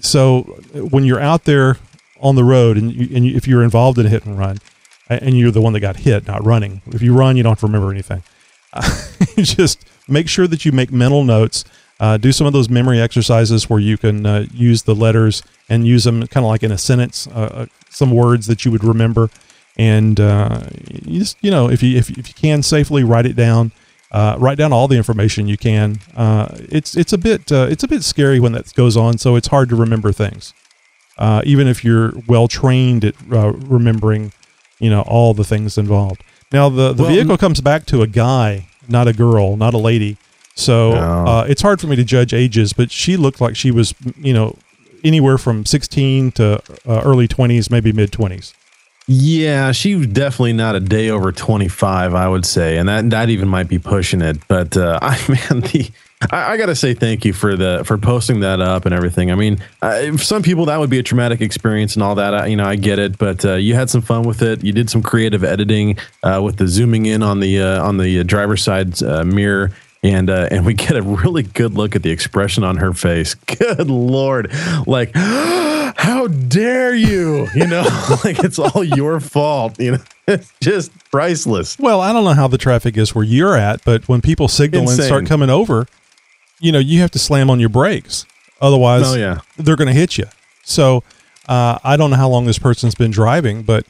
[0.00, 0.42] So
[0.74, 1.76] when you're out there
[2.24, 4.58] on the road and, you, and you, if you're involved in a hit and run,
[5.08, 6.80] and you're the one that got hit, not running.
[6.86, 8.22] If you run, you don't have to remember anything.
[9.36, 11.64] just make sure that you make mental notes.
[12.00, 15.86] Uh, do some of those memory exercises where you can uh, use the letters and
[15.86, 18.82] use them kind of like in a sentence, uh, uh, some words that you would
[18.82, 19.30] remember.
[19.76, 20.62] And uh,
[21.04, 23.72] you just, you know, if you if, if you can safely write it down,
[24.10, 25.98] uh, write down all the information you can.
[26.16, 29.34] Uh, it's it's a bit uh, it's a bit scary when that goes on, so
[29.34, 30.54] it's hard to remember things.
[31.18, 34.32] Uh, even if you're well trained at uh, remembering,
[34.80, 36.22] you know, all the things involved.
[36.52, 39.78] Now the the Well, vehicle comes back to a guy, not a girl, not a
[39.78, 40.16] lady.
[40.56, 41.24] So No.
[41.26, 44.32] uh, it's hard for me to judge ages, but she looked like she was, you
[44.32, 44.56] know,
[45.02, 48.52] anywhere from 16 to uh, early 20s, maybe mid 20s.
[49.06, 52.78] Yeah, she was definitely not a day over 25, I would say.
[52.78, 54.38] And that that even might be pushing it.
[54.48, 55.90] But uh, I man, the
[56.30, 59.30] I, I got to say thank you for the for posting that up and everything.
[59.30, 62.34] I mean, uh, for some people that would be a traumatic experience and all that.
[62.34, 64.64] I, you know, I get it, but uh, you had some fun with it.
[64.64, 68.24] You did some creative editing uh, with the zooming in on the uh, on the
[68.24, 69.72] driver's side uh, mirror.
[70.02, 73.34] And uh, and we get a really good look at the expression on her face.
[73.46, 74.52] Good lord,
[74.86, 77.48] like how dare you?
[77.54, 77.82] You know,
[78.24, 79.80] like it's all your fault.
[79.80, 81.78] You know, it's just priceless.
[81.78, 84.90] Well, I don't know how the traffic is where you're at, but when people signal
[84.90, 85.86] and start coming over,
[86.60, 88.26] you know, you have to slam on your brakes.
[88.60, 89.38] Otherwise, Oh, yeah.
[89.56, 90.24] they're going to hit you.
[90.62, 91.02] So
[91.48, 93.84] uh, I don't know how long this person's been driving, but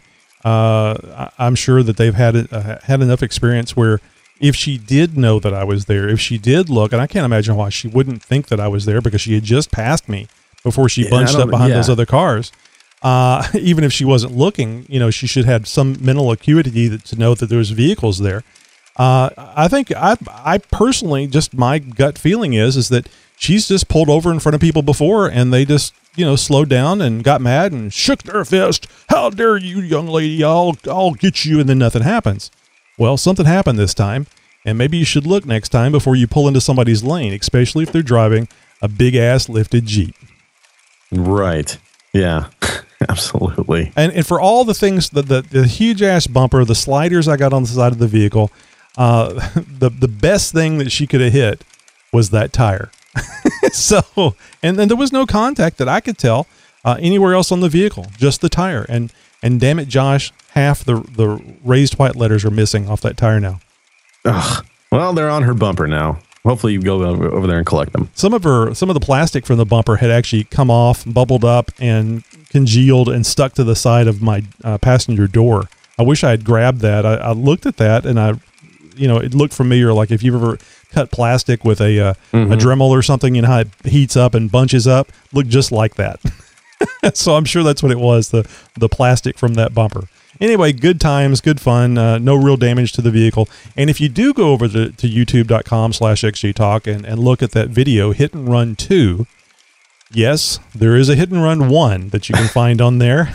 [0.45, 4.01] uh, I- I'm sure that they've had uh, had enough experience where
[4.41, 7.25] if she did know that I was there, if she did look, and I can't
[7.25, 10.27] imagine why she wouldn't think that I was there because she had just passed me
[10.65, 11.77] before she Yeah, bunched up behind yeah.
[11.77, 12.51] those other cars.
[13.03, 17.05] Uh, even if she wasn't looking, you know, she should have some mental acuity that,
[17.05, 18.43] to know that there was vehicles there.
[18.97, 23.89] Uh, I think I, I personally, just my gut feeling is, is that she's just
[23.89, 27.25] pulled over in front of people before, and they just, you know, slowed down and
[27.25, 28.87] got mad and shook their fist.
[29.09, 30.45] How dare you, young lady?
[30.45, 32.51] I'll, I'll get you, and then nothing happens.
[32.97, 34.27] Well, something happened this time,
[34.65, 37.91] and maybe you should look next time before you pull into somebody's lane, especially if
[37.91, 38.49] they're driving
[38.81, 40.15] a big ass lifted Jeep.
[41.11, 41.77] Right.
[42.13, 42.51] Yeah.
[43.09, 43.93] Absolutely.
[43.97, 47.37] And and for all the things the, the the huge ass bumper, the sliders I
[47.37, 48.51] got on the side of the vehicle,
[48.97, 49.33] uh,
[49.79, 51.65] the the best thing that she could have hit
[52.13, 52.91] was that tire.
[53.73, 56.47] so and then there was no contact that I could tell
[56.85, 58.85] uh, anywhere else on the vehicle, just the tire.
[58.89, 63.17] And and damn it, Josh, half the the raised white letters are missing off that
[63.17, 63.61] tire now.
[64.25, 64.65] Ugh.
[64.91, 66.21] Well, they're on her bumper now.
[66.45, 68.11] Hopefully, you go over over there and collect them.
[68.15, 71.45] Some of her some of the plastic from the bumper had actually come off, bubbled
[71.45, 75.69] up, and congealed and stuck to the side of my uh, passenger door.
[75.99, 77.07] I wish I had grabbed that.
[77.07, 78.35] I, I looked at that and I,
[78.97, 79.93] you know, it looked familiar.
[79.93, 80.59] Like if you've ever
[80.91, 84.35] cut plastic with a uh, a Dremel or something, you know how it heats up
[84.35, 85.11] and bunches up.
[85.33, 86.21] Looked just like that.
[87.15, 90.09] so I'm sure that's what it was the the plastic from that bumper.
[90.41, 93.49] Anyway, good times, good fun, uh, no real damage to the vehicle.
[93.77, 97.53] And if you do go over to, to youtube.com slash xjtalk and, and look at
[97.53, 99.27] that video, Hit and Run 2,
[100.11, 103.33] yes, there is a Hit and Run 1 that you can find on there.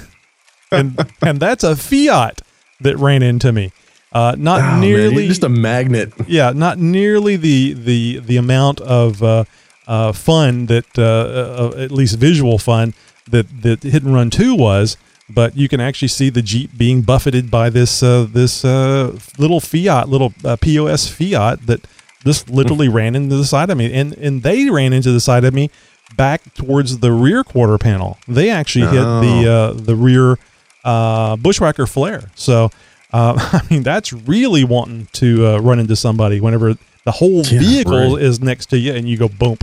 [0.71, 2.41] And, and that's a Fiat
[2.81, 3.71] that ran into me.
[4.11, 6.11] Uh, not Oh, nearly you're just a magnet.
[6.27, 9.43] yeah, not nearly the the the amount of uh,
[9.87, 12.93] uh, fun that uh, uh, at least visual fun
[13.29, 14.97] that that Hit and Run Two was,
[15.29, 19.59] but you can actually see the Jeep being buffeted by this uh, this uh, little
[19.59, 21.85] Fiat, little uh, POS Fiat that
[22.25, 25.43] just literally ran into the side of me, and and they ran into the side
[25.45, 25.69] of me
[26.17, 28.17] back towards the rear quarter panel.
[28.27, 30.39] They actually hit the uh, the rear
[30.83, 32.31] uh, Bushwacker flare.
[32.33, 32.71] So.
[33.11, 37.59] Uh, I mean, that's really wanting to uh, run into somebody whenever the whole Yeah,
[37.59, 38.21] vehicle right.
[38.21, 39.57] is next to you and you go boom.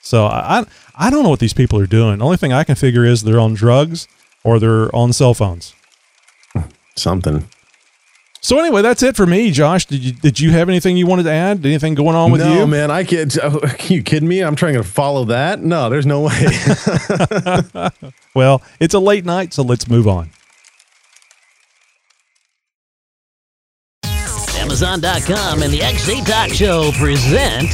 [0.00, 2.18] So I, I don't know what these people are doing.
[2.18, 4.06] The only thing I can figure is they're on drugs
[4.44, 5.74] or they're on cell phones.
[6.96, 7.48] Something.
[8.40, 9.86] So anyway, that's it for me, Josh.
[9.86, 11.66] Did you did you have anything you wanted to add?
[11.66, 12.58] Anything going on with no, you?
[12.60, 13.36] No, man, I can't.
[13.42, 14.40] Are you kidding me?
[14.40, 15.60] I'm trying to follow that.
[15.60, 17.90] No, there's no way.
[18.34, 20.30] Well, it's a late night, so let's move on.
[24.82, 27.70] Amazon.com and the XJ Talk Show present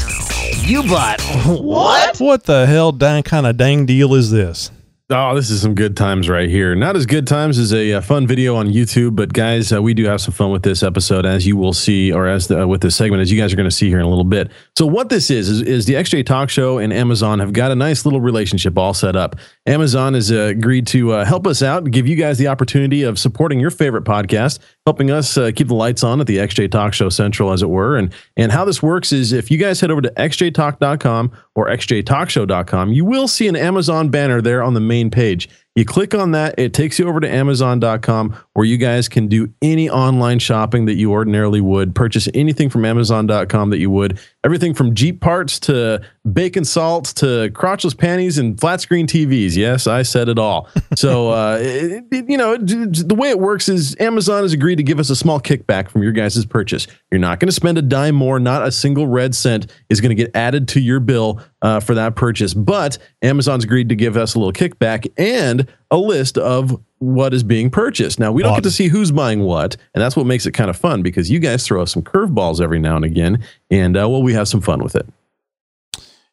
[0.65, 1.21] You Bought
[1.61, 2.19] What?
[2.19, 4.71] What the hell dang kind of dang deal is this?
[5.15, 6.75] Oh, this is some good times right here.
[6.75, 9.93] Not as good times as a, uh fun video on YouTube, but guys, uh, we
[9.93, 12.67] do have some fun with this episode, as you will see, or as the, uh,
[12.67, 14.51] with this segment, as you guys are going to see here in a little bit.
[14.79, 17.75] So, what this is, is is the XJ Talk Show and Amazon have got a
[17.75, 19.37] nice little relationship all set up.
[19.67, 23.19] Amazon has uh, agreed to uh, help us out, give you guys the opportunity of
[23.19, 26.95] supporting your favorite podcast, helping us uh, keep the lights on at the XJ Talk
[26.95, 27.99] Show Central, as it were.
[27.99, 32.93] And and how this works is if you guys head over to xjtalk.com or xjtalkshow.com,
[32.93, 35.49] you will see an Amazon banner there on the main page.
[35.75, 39.51] You click on that, it takes you over to Amazon.com where you guys can do
[39.63, 44.75] any online shopping that you ordinarily would, purchase anything from Amazon.com that you would, everything
[44.75, 49.57] from Jeep parts to bacon salt to crotchless panties and flat screen TVs.
[49.57, 50.69] Yes, I said it all.
[50.95, 54.83] So, uh, it, it- you know, the way it works is Amazon has agreed to
[54.83, 56.87] give us a small kickback from your guys' purchase.
[57.11, 60.11] You're not going to spend a dime more, not a single red cent is going
[60.11, 62.53] to get added to your bill uh, for that purchase.
[62.55, 67.43] But Amazon's agreed to give us a little kickback and a list of what is
[67.43, 68.21] being purchased.
[68.21, 70.71] Now, we don't get to see who's buying what, and that's what makes it kind
[70.71, 74.09] of fun because you guys throw us some curveballs every now and again, and uh,
[74.09, 75.07] well, we have some fun with it.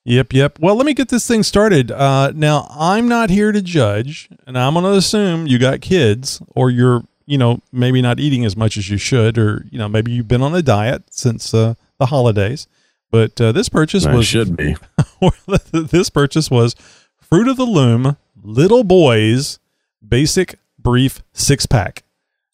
[0.05, 0.59] Yep, yep.
[0.59, 1.91] Well, let me get this thing started.
[1.91, 6.41] Uh, now, I'm not here to judge, and I'm going to assume you got kids,
[6.55, 9.89] or you're, you know, maybe not eating as much as you should, or you know,
[9.89, 12.67] maybe you've been on a diet since uh, the holidays.
[13.11, 14.75] But uh, this purchase was should be.
[15.71, 16.75] this purchase was
[17.17, 19.59] Fruit of the Loom Little Boys
[20.07, 22.03] Basic Brief Six Pack.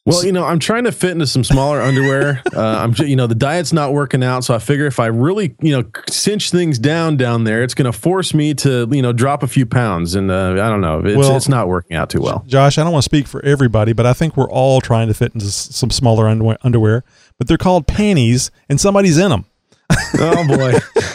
[0.08, 2.44] Well, you know, I'm trying to fit into some smaller underwear.
[2.56, 5.08] Uh, I'm, ju- you know, the diet's not working out, so I figure if I
[5.08, 9.02] really, you know, cinch things down down there, it's going to force me to, you
[9.02, 11.98] know, drop a few pounds, and uh, I don't know, it's, Well- it's not working
[11.98, 12.46] out too well.
[12.48, 15.14] Josh, I don't want to speak for everybody, but I think we're all trying to
[15.14, 17.04] fit into some smaller underwear
[17.38, 19.46] but they're called panties, and somebody's in them.
[20.18, 20.74] Oh boy.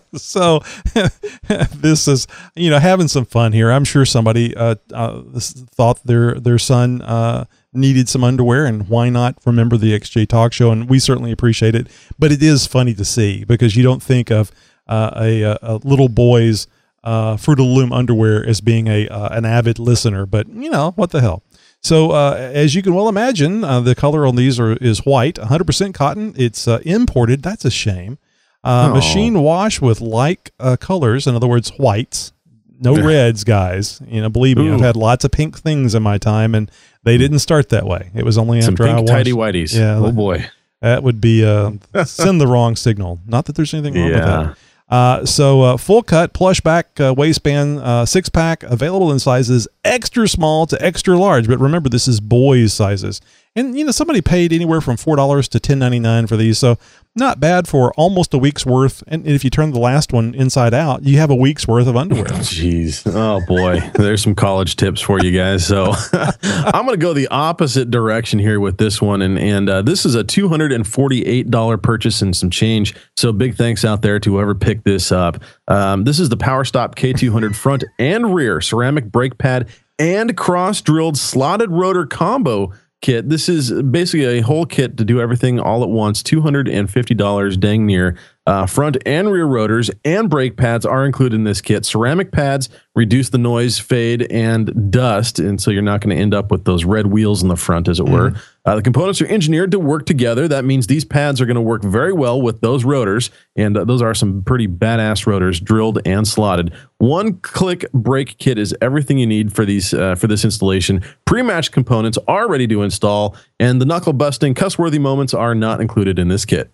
[0.14, 0.60] so
[1.74, 3.70] this is you know having some fun here.
[3.70, 9.08] I'm sure somebody uh, uh, thought their their son uh, needed some underwear, and why
[9.08, 10.70] not remember the XJ Talk Show?
[10.70, 11.88] And we certainly appreciate it.
[12.18, 14.50] But it is funny to see because you don't think of
[14.86, 16.66] uh, a, a, little boy's
[17.04, 20.26] uh, Fruit of Loom underwear as being a uh, an avid listener.
[20.26, 21.42] But you know what the hell.
[21.84, 25.34] So, uh, as you can well imagine, uh, the color on these are, is white,
[25.34, 26.32] 100% cotton.
[26.36, 27.42] It's uh, imported.
[27.42, 28.18] That's a shame.
[28.64, 28.94] Uh, Oh.
[28.94, 32.32] Machine wash with like uh, colors, in other words, whites.
[32.80, 34.00] No reds, guys.
[34.08, 36.68] You know, believe me, I've had lots of pink things in my time, and
[37.04, 38.10] they didn't start that way.
[38.12, 39.08] It was only Some after I pink washed.
[39.12, 39.72] tidy whities.
[39.78, 40.46] Yeah, Oh boy.
[40.80, 41.72] that would be uh,
[42.04, 43.20] send the wrong signal.
[43.24, 44.24] Not that there's anything wrong with Yeah.
[44.24, 44.58] that.
[44.88, 49.66] Uh, so uh, full cut plush back uh, waistband uh, six pack available in sizes
[49.84, 51.46] extra small to extra large.
[51.48, 53.20] But remember, this is boys sizes,
[53.54, 56.58] and you know somebody paid anywhere from four dollars to ten ninety nine for these.
[56.58, 56.78] So
[57.14, 59.04] not bad for almost a week's worth.
[59.06, 61.94] And if you turn the last one inside out, you have a week's worth of
[61.94, 62.24] underwear.
[62.24, 63.02] Jeez.
[63.06, 63.80] Oh boy.
[63.94, 65.66] There's some college tips for you guys.
[65.66, 65.92] So
[66.42, 69.20] I'm going to go the opposite direction here with this one.
[69.20, 72.94] And, and uh, this is a $248 purchase and some change.
[73.16, 75.42] So big thanks out there to whoever picked this up.
[75.68, 80.80] Um, this is the Power Stop K200 front and rear ceramic brake pad and cross
[80.80, 82.72] drilled slotted rotor combo
[83.02, 83.28] kit.
[83.28, 86.22] This is basically a whole kit to do everything all at once.
[86.22, 88.16] $250 dang near.
[88.44, 91.86] Uh, front and rear rotors and brake pads are included in this kit.
[91.86, 95.38] Ceramic pads reduce the noise, fade, and dust.
[95.38, 97.86] And so you're not going to end up with those red wheels in the front,
[97.86, 98.34] as it were.
[98.64, 100.48] Uh, the components are engineered to work together.
[100.48, 103.30] That means these pads are going to work very well with those rotors.
[103.54, 106.74] And uh, those are some pretty badass rotors, drilled and slotted.
[106.98, 111.02] One click brake kit is everything you need for these uh, for this installation.
[111.26, 115.80] Pre-matched components are ready to install, and the knuckle busting, cuss worthy moments are not
[115.80, 116.72] included in this kit.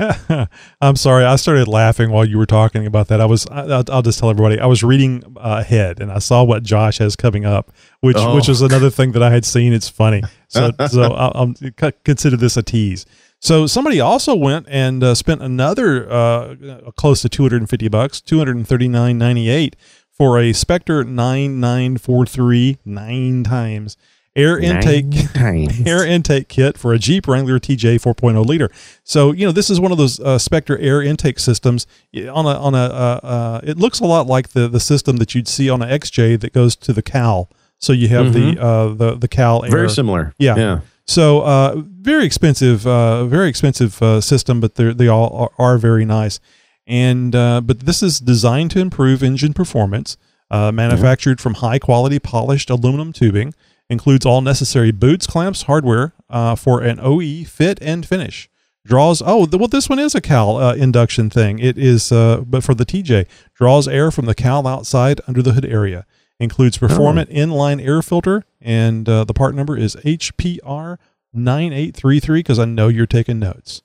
[0.80, 1.24] I'm sorry.
[1.24, 3.20] I started laughing while you were talking about that.
[3.20, 3.46] I was.
[3.46, 4.58] I, I'll, I'll just tell everybody.
[4.58, 7.70] I was reading uh, ahead, and I saw what Josh has coming up,
[8.00, 8.34] which Oh.
[8.34, 9.72] which was another thing that I had seen.
[9.72, 10.22] It's funny.
[10.48, 13.06] So so I'll, I'll c- consider this a tease.
[13.40, 16.54] So somebody also went and uh, spent another uh,
[16.96, 19.74] close to 250 bucks, 239.98
[20.10, 23.96] for a Spectre 9943 nine times
[24.36, 25.06] air intake
[25.86, 28.70] air intake kit for a Jeep Wrangler TJ 4.0 liter.
[29.02, 32.58] So you know this is one of those uh, Spectre air intake systems on a
[32.58, 35.70] on a uh, uh, it looks a lot like the the system that you'd see
[35.70, 37.50] on a XJ that goes to the cowl.
[37.78, 39.70] So you have the uh, the the cowl air.
[39.70, 39.76] Mm-hmm.
[39.76, 40.34] Very similar.
[40.38, 40.56] Yeah.
[40.56, 40.80] Yeah.
[41.06, 45.78] So uh, very expensive, uh, very expensive uh, system, but they they all are, are
[45.78, 46.40] very nice.
[46.86, 50.16] And uh, but this is designed to improve engine performance.
[50.50, 53.54] Uh, manufactured from high quality polished aluminum tubing,
[53.90, 58.48] includes all necessary boots, clamps, hardware uh, for an OE fit and finish.
[58.86, 61.58] Draws oh well this one is a cowl uh, induction thing.
[61.58, 65.52] It is uh, but for the TJ draws air from the cowl outside under the
[65.52, 66.04] hood area.
[66.38, 70.98] Includes performant inline air filter and uh, the part number is HPR
[71.32, 73.82] 9833 because I know you're taking notes.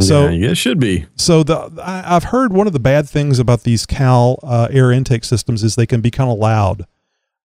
[0.00, 1.06] So yeah, it should be.
[1.16, 4.90] so the I, I've heard one of the bad things about these cowl uh, air
[4.90, 6.86] intake systems is they can be kind of loud,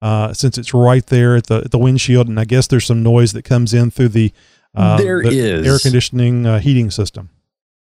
[0.01, 3.03] uh, since it's right there at the at the windshield, and I guess there's some
[3.03, 4.31] noise that comes in through the
[4.75, 5.67] uh, There the is.
[5.67, 7.29] air conditioning uh, heating system.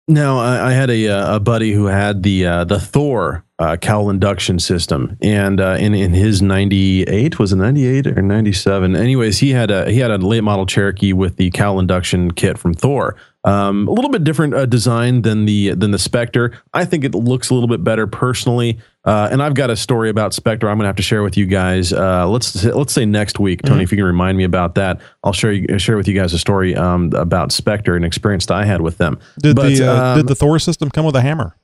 [0.06, 3.76] Now, I, I had a uh, a buddy who had the uh, the Thor uh,
[3.76, 8.22] cowl induction system, and uh, in in his ninety eight was it ninety eight or
[8.22, 8.94] ninety seven?
[8.94, 12.56] Anyways, he had a he had a late model Cherokee with the cowl induction kit
[12.56, 13.16] from Thor.
[13.44, 16.52] Um, a little bit different uh, design than the than the Spectre.
[16.74, 18.78] I think it looks a little bit better personally.
[19.04, 21.46] Uh, and I've got a story about Spectre I'm gonna have to share with you
[21.46, 21.92] guys.
[21.92, 23.82] Uh, let's let's say next week, Tony, Mm-hmm.
[23.84, 26.38] if you can remind me about that, I'll share you, share with you guys a
[26.38, 29.18] story um, about Spectre and experience that I had with them.
[29.40, 31.56] Did But, the uh, um, did the Thor system come with a hammer?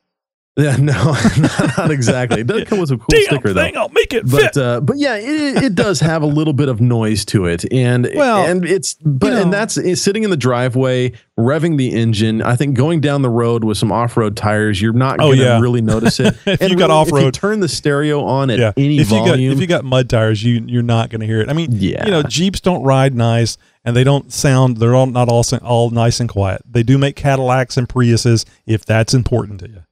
[0.56, 0.92] Yeah, no,
[1.38, 2.42] not, not exactly.
[2.42, 3.62] It does come with a cool sticker though.
[3.74, 6.80] I'll make it But uh, but yeah, it, it does have a little bit of
[6.80, 10.30] noise to it, and Well, and it's but you know- and that's it's sitting in
[10.30, 12.40] the driveway, revving the engine.
[12.42, 15.38] I think going down the road with some off road tires, you're not Oh, going
[15.38, 15.60] to yeah.
[15.60, 16.36] really notice it.
[16.46, 18.98] If and you got really, if you off-road- turn the stereo on at yeah, any
[18.98, 19.52] if you got volume.
[19.52, 21.48] if you got mud tires, you you're not going to hear it.
[21.48, 22.04] I mean, Yeah.
[22.04, 24.76] you know, Jeeps don't ride nice, and they don't sound.
[24.76, 26.62] They're all not all all nice and quiet.
[26.70, 29.82] They do make Cadillacs and Priuses if that's important to you.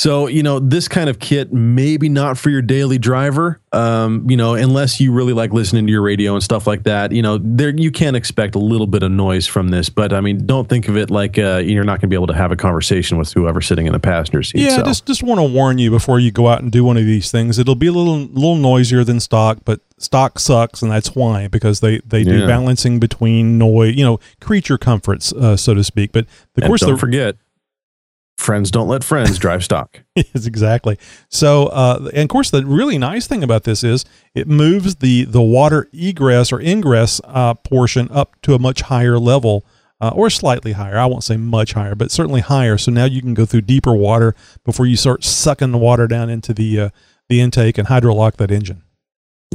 [0.00, 4.36] So, you know, this kind of kit, maybe not for your daily driver, um, you
[4.36, 7.12] know, unless you really like listening to your radio and stuff like that.
[7.12, 10.20] You know, there you can expect a little bit of noise from this, but I
[10.20, 12.50] mean, don't think of it like uh, you're not going to be able to have
[12.50, 14.62] a conversation with whoever's sitting in the passenger seat.
[14.62, 14.82] Yeah, so.
[14.82, 17.30] just just want to warn you before you go out and do one of these
[17.30, 17.60] things.
[17.60, 21.78] It'll be a little little noisier than stock, but stock sucks, and that's why because
[21.78, 22.46] they they do Yeah.
[22.48, 26.10] balancing between noise, you know, creature comforts, uh, so to speak.
[26.10, 27.36] But of and course, don't the forget,
[28.42, 30.02] friends don't let friends drive stock.
[30.16, 30.98] yes, exactly.
[31.28, 35.24] So, uh, and of course, the really nice thing about this is it moves the
[35.24, 39.64] the water egress or ingress uh, portion up to a much higher level.
[40.00, 40.98] Uh, or slightly higher.
[40.98, 42.76] I won't say much higher, but certainly higher.
[42.76, 44.34] So now you can go through deeper water
[44.64, 46.88] before you start sucking the water down into the uh,
[47.28, 48.82] the intake and hydrolock that engine.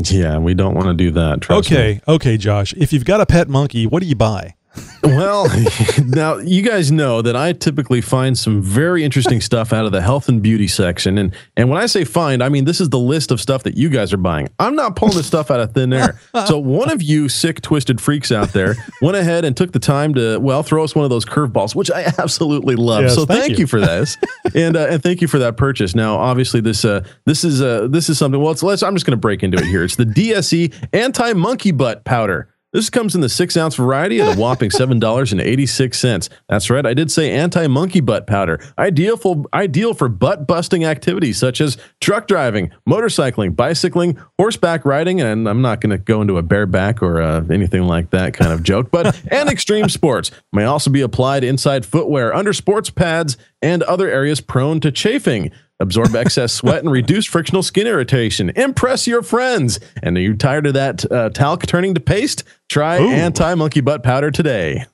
[0.06, 1.42] Yeah, we don't want to do that.
[1.42, 1.78] Trust me.
[1.78, 2.74] Okay, okay, Josh.
[2.78, 4.56] If you've got a pet monkey, what do you buy?
[5.04, 5.48] Well,
[6.06, 10.02] now you guys know that I typically find some very interesting stuff out of the
[10.02, 13.00] health and beauty section, and and when I say find, I mean this is the
[13.00, 14.50] list of stuff that you guys are buying.
[14.60, 16.20] I'm not pulling this stuff out of thin air.
[16.46, 20.14] So one of you sick, twisted freaks out there went ahead and took the time
[20.16, 23.04] to well throw us one of those curveballs, which I absolutely love.
[23.04, 23.60] Yes, so thank thank, you.
[23.60, 23.68] you.
[23.68, 24.18] for this,
[24.56, 25.96] and uh, and thank you for that purchase.
[25.96, 28.42] Now, obviously this uh this is uh this is something.
[28.42, 29.84] Well, it's, let's I'm just going to break into it here.
[29.84, 32.50] It's the DSE anti monkey butt powder.
[32.74, 36.00] This comes in the six ounce variety at a whopping seven dollars and eighty six
[36.00, 36.30] cents.
[36.50, 38.60] That's right, I did say anti monkey butt powder.
[38.78, 45.22] Ideal for ideal for butt busting activities such as truck driving, motorcycling, bicycling, horseback riding,
[45.22, 48.52] and I'm not going to go into a bareback or uh, anything like that kind
[48.52, 53.38] of joke, but and extreme sports may also be applied inside footwear, under sports pads,
[53.62, 55.52] and other areas prone to chafing.
[55.80, 58.50] Absorb excess sweat and reduce frictional skin irritation.
[58.56, 59.80] Impress your friends.
[60.02, 62.44] And are you tired of that uh, talc turning to paste?
[62.70, 64.86] Try anti monkey butt powder today.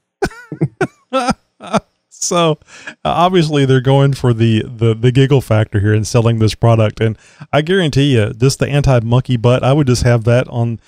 [2.23, 2.51] So
[2.87, 7.01] uh, obviously they're going for the, the the giggle factor here and selling this product,
[7.01, 7.17] and
[7.51, 10.79] I guarantee you, just the anti monkey butt, I would just have that on.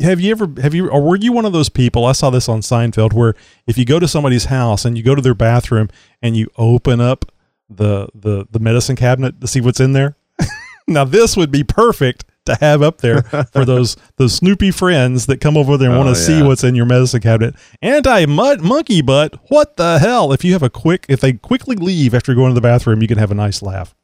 [0.00, 2.06] Have you ever have you or were you one of those people?
[2.06, 3.34] I saw this on Seinfeld where
[3.66, 5.90] if you go to somebody's house and you go to their bathroom
[6.22, 7.30] and you open up
[7.68, 10.16] the the the medicine cabinet to see what's in there.
[10.88, 15.40] now this would be perfect to have up there for those those snoopy friends that
[15.40, 17.54] come over there and Oh, want to see what's in your medicine cabinet.
[17.82, 19.38] Anti monkey butt.
[19.48, 20.32] What the hell?
[20.32, 23.08] If you have a quick, if they quickly leave after going to the bathroom, you
[23.08, 23.94] can have a nice laugh.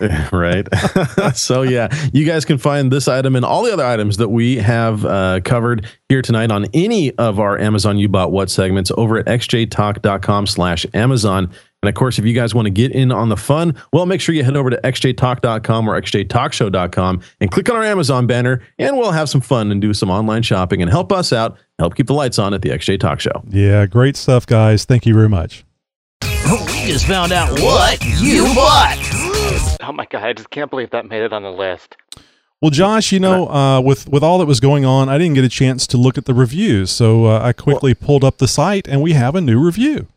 [0.32, 0.66] right.
[1.34, 4.56] so yeah, you guys can find this item and all the other items that we
[4.56, 9.18] have uh, covered here tonight on any of our Amazon You Bought What segments over
[9.18, 11.52] at xjtalk.com slash Amazon.
[11.86, 14.20] And of course, if you guys want to get in on the fun, well, make
[14.20, 18.98] sure you head over to xjtalk.com or xjtalkshow.com and click on our Amazon banner and
[18.98, 22.08] we'll have some fun and do some online shopping and help us out, help keep
[22.08, 23.44] the lights on at the XJ Talk Show.
[23.48, 24.84] Yeah, great stuff, guys.
[24.84, 25.64] Thank you very much.
[26.22, 28.98] We just found out what you bought.
[29.80, 31.96] Oh my god, I just can't believe that made it on the list.
[32.60, 35.44] Well, Josh, you know, uh, with with all that was going on, I didn't get
[35.44, 38.88] a chance to look at the reviews, so uh, I quickly pulled up the site,
[38.88, 40.08] and we have a new review.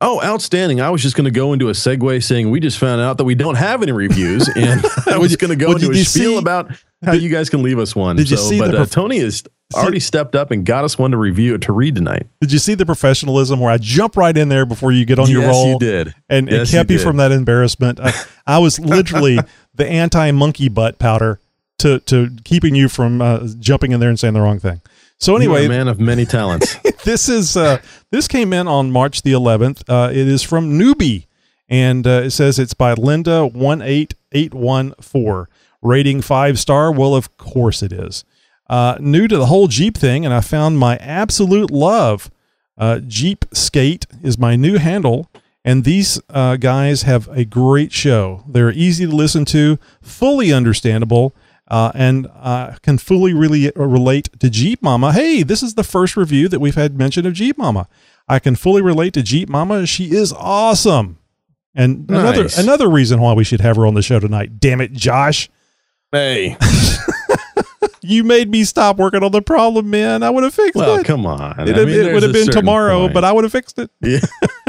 [0.00, 0.80] Oh, outstanding.
[0.80, 3.24] I was just going to go into a segue saying we just found out that
[3.24, 4.48] we don't have any reviews.
[4.56, 6.70] And I was going to go into a spiel see- about
[7.04, 8.16] how you guys can leave us one.
[8.16, 9.44] Did you see but the uh, Tony has
[9.74, 12.26] already stepped up and got us one to review to read tonight.
[12.40, 15.28] Did you see the professionalism where I jump right in there before you get on
[15.28, 15.66] your roll?
[15.66, 16.14] Yes, you did.
[16.28, 18.00] and Yes, it kept you you, from that embarrassment.
[18.00, 18.12] I,
[18.46, 19.38] I was literally
[19.74, 21.40] the anti monkey butt powder
[21.78, 24.80] to to keeping you from uh, jumping in there and saying the wrong thing.
[25.20, 26.76] So anyway, man of many talents.
[27.04, 29.82] this is uh, this came in on March the 11th.
[29.88, 31.26] Uh, it is from Newbie,
[31.68, 35.48] and uh, it says it's by Linda one eight eight one four.
[35.82, 36.92] Rating five star.
[36.92, 38.24] Well, of course it is.
[38.68, 42.30] Uh, new to the whole Jeep thing, and I found my absolute love.
[42.76, 45.30] Uh, Jeep Skate is my new handle,
[45.64, 48.44] and these uh, guys have a great show.
[48.46, 51.34] They're easy to listen to, fully understandable,
[51.70, 55.12] uh, and uh, can fully really relate to Jeep Mama.
[55.12, 57.88] Hey, this is the first review that we've had mention of Jeep Mama.
[58.28, 59.86] I can fully relate to Jeep Mama.
[59.86, 61.18] She is awesome.
[61.74, 62.58] And another Nice.
[62.58, 64.58] another reason why we should have her on the show tonight.
[64.58, 65.48] Damn it, Josh.
[66.12, 66.56] hey,
[68.00, 70.22] You made me stop working on the problem, man.
[70.22, 71.04] I would have fixed well, it.
[71.04, 71.68] come on.
[71.68, 73.14] It, I mean, it would have been tomorrow, point.
[73.14, 73.90] but I would have fixed it.
[74.00, 74.20] yeah,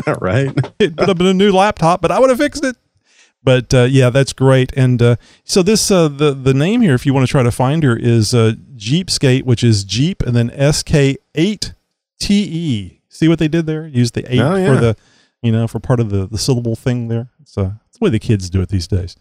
[0.19, 0.51] right.
[0.79, 2.75] It would have been a new laptop, but I would have fixed it.
[3.41, 4.73] But uh, yeah, that's great.
[4.75, 7.51] And uh, so this uh, the the name here, if you want to try to
[7.51, 11.73] find her, is uh, Jeep Skate, which is Jeep and then S K eight
[12.19, 13.01] T E.
[13.07, 13.87] See what they did there?
[13.87, 14.95] Use the eight Oh, for the
[15.41, 17.29] you know for part of the the syllable thing there.
[17.41, 19.15] It's, uh, it's the way the kids do it these days.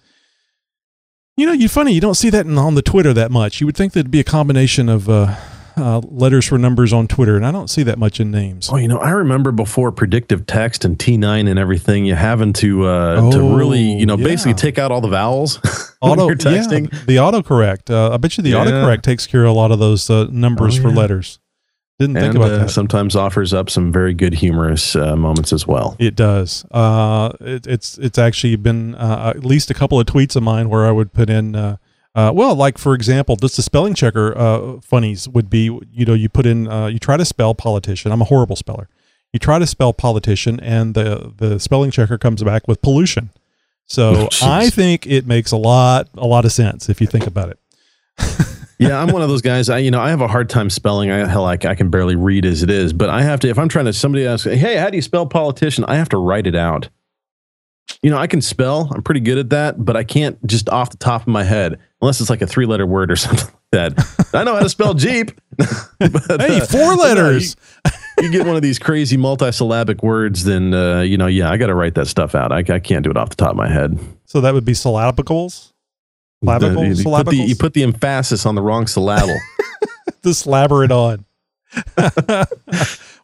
[1.36, 3.60] You know, you funny you don't see that in, on the Twitter that much.
[3.60, 5.36] You would think there'd be a combination of uh,
[5.78, 8.68] uh, letters for numbers on Twitter, and I don't see that much in names.
[8.72, 12.86] Oh, you know, I remember before predictive text and T9 and everything, you having to
[12.86, 14.24] uh, to Oh, really, you know, yeah.
[14.24, 15.58] basically take out all the vowels
[16.00, 16.92] auto texting.
[16.92, 17.90] yeah, the autocorrect.
[17.90, 18.64] Uh, I bet you the Yeah.
[18.64, 21.38] autocorrect takes care of a lot of those uh, numbers Oh, for letters.
[21.98, 22.70] Didn't think about uh, that.
[22.70, 25.96] sometimes offers up some very good humorous uh, moments as well.
[25.98, 26.64] It does.
[26.70, 30.68] Uh, it, it's it's actually been uh, at least a couple of tweets of mine
[30.68, 31.56] where I would put in.
[32.14, 35.64] Uh, well, like for example, just the spelling checker uh, funnies would be.
[35.92, 36.66] You know, you put in.
[36.66, 38.10] Uh, you try to spell politician.
[38.10, 38.88] I'm a horrible speller.
[39.32, 43.30] You try to spell politician, and the the spelling checker comes back with pollution.
[43.86, 44.42] So Jeez.
[44.42, 47.58] I think it makes a lot a lot of sense if you think about it.
[48.78, 49.68] yeah, I'm one of those guys.
[49.68, 51.10] I, you know, I have a hard time spelling.
[51.10, 52.92] I hell, like I can barely read as it is.
[52.92, 53.48] But I have to.
[53.48, 56.16] If I'm trying to, somebody asks, "Hey, how do you spell politician?" I have to
[56.16, 56.88] write it out.
[58.02, 58.90] You know, I can spell.
[58.94, 61.78] I'm pretty good at that, but I can't just off the top of my head,
[62.00, 64.30] unless it's like a three letter word or something like that.
[64.34, 65.32] I know how to spell Jeep.
[65.56, 67.56] but, Hey, uh, four no, letters.
[68.18, 71.56] you, you get one of these crazy multisyllabic words, then uh, you know, yeah, I
[71.56, 72.52] got to write that stuff out.
[72.52, 73.98] I, I can't do it off the top of my head.
[74.26, 75.72] So that would be syllabicals.
[76.44, 76.98] Syllabicals?
[76.98, 79.36] you, put the, you put the emphasis on the wrong syllable.
[80.22, 81.24] to slabber it on.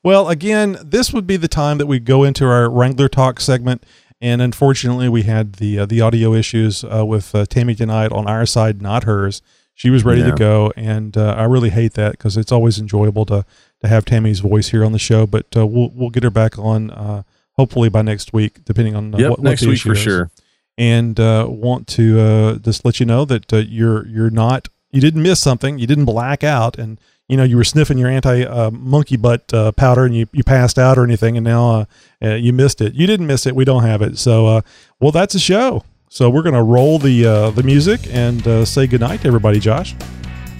[0.03, 3.85] well, again, this would be the time that we go into our Wrangler Talk segment.
[4.25, 8.27] And unfortunately, we had the uh, the audio issues uh, with uh, Tammy tonight on
[8.27, 9.43] our side, not hers.
[9.75, 10.31] She was ready Yeah.
[10.31, 13.45] to go, and uh, I really hate that because it's always enjoyable to
[13.83, 15.27] to have Tammy's voice here on the show.
[15.27, 17.23] But uh, we'll we'll get her back on uh,
[17.59, 20.31] hopefully by next week, depending on Yep, what, what next the week for is sure.
[20.79, 25.03] and uh, want to uh, just let you know that uh, you're you're not you
[25.03, 26.99] didn't miss something you didn't black out and
[27.29, 30.45] you know you were sniffing your anti uh, monkey butt uh, powder and you, you
[30.45, 31.85] passed out or anything and now uh,
[32.23, 34.61] uh, you missed it you didn't miss it we don't have it so uh,
[35.01, 39.23] well that's a show so we're gonna roll the uh, the music and say goodnight
[39.23, 39.95] to everybody Josh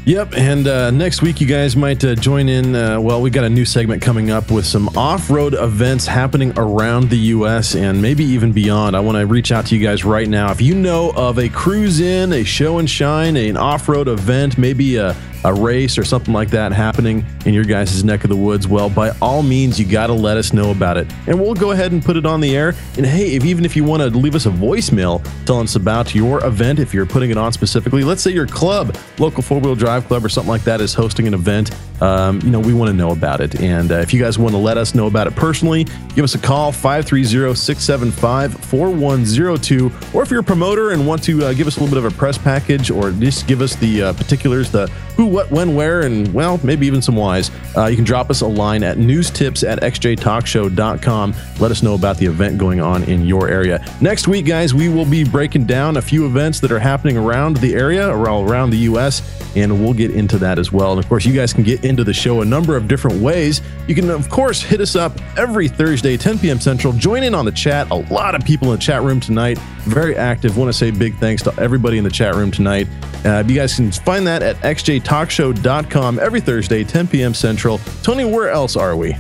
[0.07, 2.77] Yep, and uh, next week you guys might uh, join in.
[2.77, 7.09] Uh, well, we got a new segment coming up with some off-road events happening around
[7.09, 7.75] the U.S.
[7.75, 8.95] and maybe even beyond.
[8.97, 10.51] I want to reach out to you guys right now.
[10.51, 14.97] If you know of a cruise in, a show and shine, an off-road event, maybe
[14.97, 18.67] a a race or something like that happening in your guys' neck of the woods,
[18.67, 21.07] well, by all means, you got to let us know about it.
[21.27, 22.75] And we'll go ahead and put it on the air.
[22.97, 26.15] And hey, if even if you want to leave us a voicemail telling us about
[26.15, 29.75] your event, if you're putting it on specifically, let's say your club, local four wheel
[29.75, 31.71] drive club or something like that, is hosting an event,
[32.01, 33.61] um, you know, we want to know about it.
[33.61, 35.85] And uh, if you guys want to let us know about it personally,
[36.15, 39.93] give us a call 530 675 4102.
[40.13, 42.13] Or if you're a promoter and want to uh, give us a little bit of
[42.13, 46.03] a press package or just give us the uh, particulars, the who, what, when, where,
[46.03, 49.69] and well, maybe even some whys, uh, you can drop us a line at newstips
[49.69, 51.35] at xjtalkshow.com.
[51.59, 53.85] Let us know about the event going on in your area.
[54.01, 57.57] Next week, guys, we will be breaking down a few events that are happening around
[57.57, 60.93] the area, or all around the U.S., and we'll get into that as well.
[60.93, 63.61] And of course, you guys can get into the show a number of different ways.
[63.87, 66.61] You can, of course, hit us up every Thursday, 10 p.m.
[66.61, 66.93] Central.
[66.93, 67.91] Join in on the chat.
[67.91, 70.57] A lot of people in the chat room tonight, very active.
[70.57, 72.89] Want to say big thanks to everybody in the chat room tonight.
[73.25, 77.35] Uh, you guys can find that at xjtalkshow.com every Thursday, 10 p.m.
[77.35, 77.79] Central.
[78.03, 79.17] Tony, where else are we?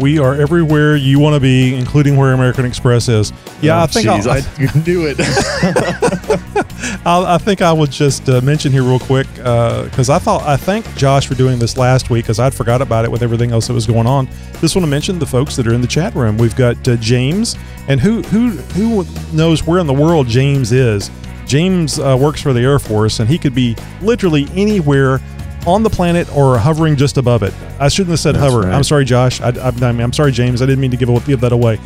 [0.00, 3.32] We are everywhere you want to be, including where American Express is.
[3.60, 5.16] Yeah, Oh, I think geez, I'll, I knew it.
[7.04, 10.56] I'll, I think I would just uh, mention here real quick because I thought I
[10.56, 13.66] thanked Josh for doing this last week because I'd forgot about it with everything else
[13.66, 14.26] that was going on.
[14.60, 16.38] Just want to mention the folks that are in the chat room.
[16.38, 17.56] We've got uh, James,
[17.88, 19.04] and who who who
[19.36, 21.10] knows where in the world James is?
[21.46, 25.20] James uh, works for the Air Force, and he could be literally anywhere
[25.66, 27.52] on the planet or hovering just above it.
[27.78, 28.66] I shouldn't have said That's hover.
[28.66, 28.74] right.
[28.74, 29.40] I'm sorry, Josh.
[29.40, 30.62] I, I, I mean, I'm sorry, James.
[30.62, 31.78] I didn't mean to give, give that away.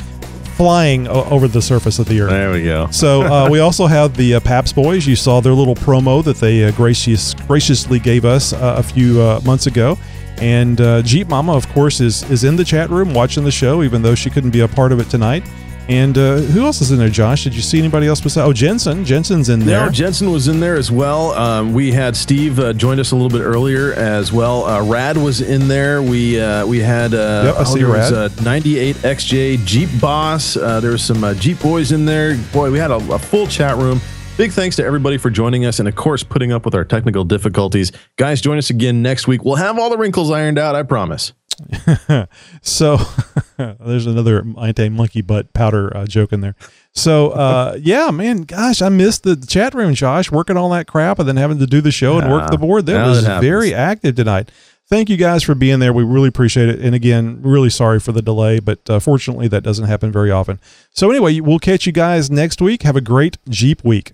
[0.56, 2.30] Flying o- over the surface of the earth.
[2.30, 2.88] There we go.
[2.92, 5.06] So uh, we also have the uh, Paps Boys.
[5.06, 9.20] You saw their little promo that they uh, gracious, graciously gave us uh, a few
[9.20, 9.98] uh, months ago.
[10.38, 13.82] And uh, Jeep Mama, of course, is is in the chat room watching the show,
[13.82, 15.44] even though she couldn't be a part of it tonight.
[15.86, 17.44] And uh, who else is in there, Josh?
[17.44, 18.48] Did you see anybody else besides?
[18.48, 19.04] Oh, Jensen.
[19.04, 19.84] Jensen's in there.
[19.84, 21.32] No, Jensen was in there as well.
[21.32, 24.64] Um, we had Steve uh, joined us a little bit earlier as well.
[24.64, 26.02] Uh, Rad was in there.
[26.02, 28.38] We uh, we had uh, Yep, I see there was, Rad.
[28.38, 30.56] uh, 98 XJ Jeep Boss.
[30.56, 32.36] Uh, there was some uh, Jeep boys in there.
[32.52, 34.00] Boy, we had a, a full chat room.
[34.38, 37.22] Big thanks to everybody for joining us and, of course, putting up with our technical
[37.22, 37.92] difficulties.
[38.16, 39.44] Guys, join us again next week.
[39.44, 41.32] We'll have all the wrinkles ironed out, I promise.
[42.62, 42.96] so
[43.56, 46.54] there's another anti monkey butt powder uh, joke in there.
[46.92, 51.18] So uh, yeah, man, gosh, I missed the chat room, Josh, working all that crap
[51.18, 52.86] and then having to do the show and work the board.
[52.86, 54.50] That Yeah, was that very active tonight.
[54.86, 55.94] Thank you guys for being there.
[55.94, 56.78] We really appreciate it.
[56.80, 60.60] And again, really sorry for the delay, but uh, fortunately that doesn't happen very often.
[60.90, 62.82] So anyway, we'll catch you guys next week.
[62.82, 64.12] Have a great Jeep week.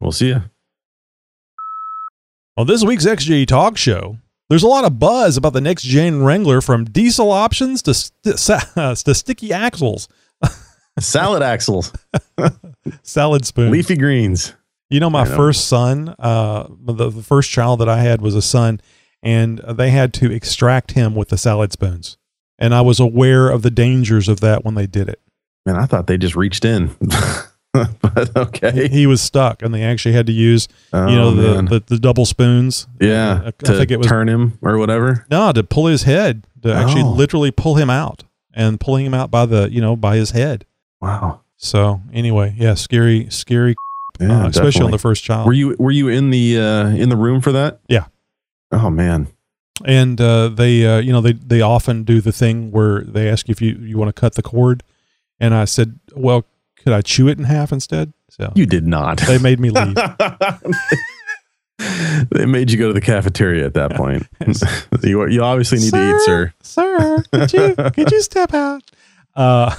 [0.00, 0.42] We'll see you.
[2.56, 4.18] On this week's XJ Talk Show,
[4.48, 8.38] there's a lot of buzz about the next gen Wrangler from diesel options to, st-
[8.38, 10.08] sa- to sticky axles,
[10.98, 11.92] Salad axles,
[13.02, 13.70] salad spoons.
[13.72, 14.54] leafy greens.
[14.88, 15.36] You know, my know.
[15.36, 18.80] first son, uh, the, the first child that I had was a son,
[19.22, 22.16] and they had to extract him with the salad spoons.
[22.58, 25.20] And I was aware of the dangers of that when they did it.
[25.66, 26.94] Man, I thought they just reached in.
[28.00, 28.88] but okay.
[28.88, 31.98] He was stuck, and they actually had to use, Oh, you know, the, the, the
[31.98, 32.86] double spoons.
[33.00, 35.26] Yeah, I, I to think it was turn him or whatever.
[35.30, 37.12] no to pull his head to actually Oh.
[37.12, 38.24] literally pull him out
[38.54, 40.64] and pulling him out by the you know by his head.
[41.00, 41.40] Wow.
[41.56, 43.74] So anyway, yeah, scary, scary,
[44.20, 45.46] Yeah, uh, especially on the first child.
[45.46, 47.80] Were you were you in the uh, in the room for that?
[47.88, 48.06] Yeah.
[48.72, 49.28] Oh man.
[49.84, 53.46] and uh, they uh, you know they they often do the thing where they ask
[53.48, 54.82] you if you you want to cut the cord
[55.38, 56.46] and i said well
[56.86, 59.18] could i chew it in half instead so You did not.
[59.18, 59.96] they made me leave
[62.30, 64.26] they made you go to the cafeteria at that point.
[65.02, 66.52] you, you obviously need to eat, sir.
[66.62, 68.82] sir could you could you step out
[69.34, 69.74] uh,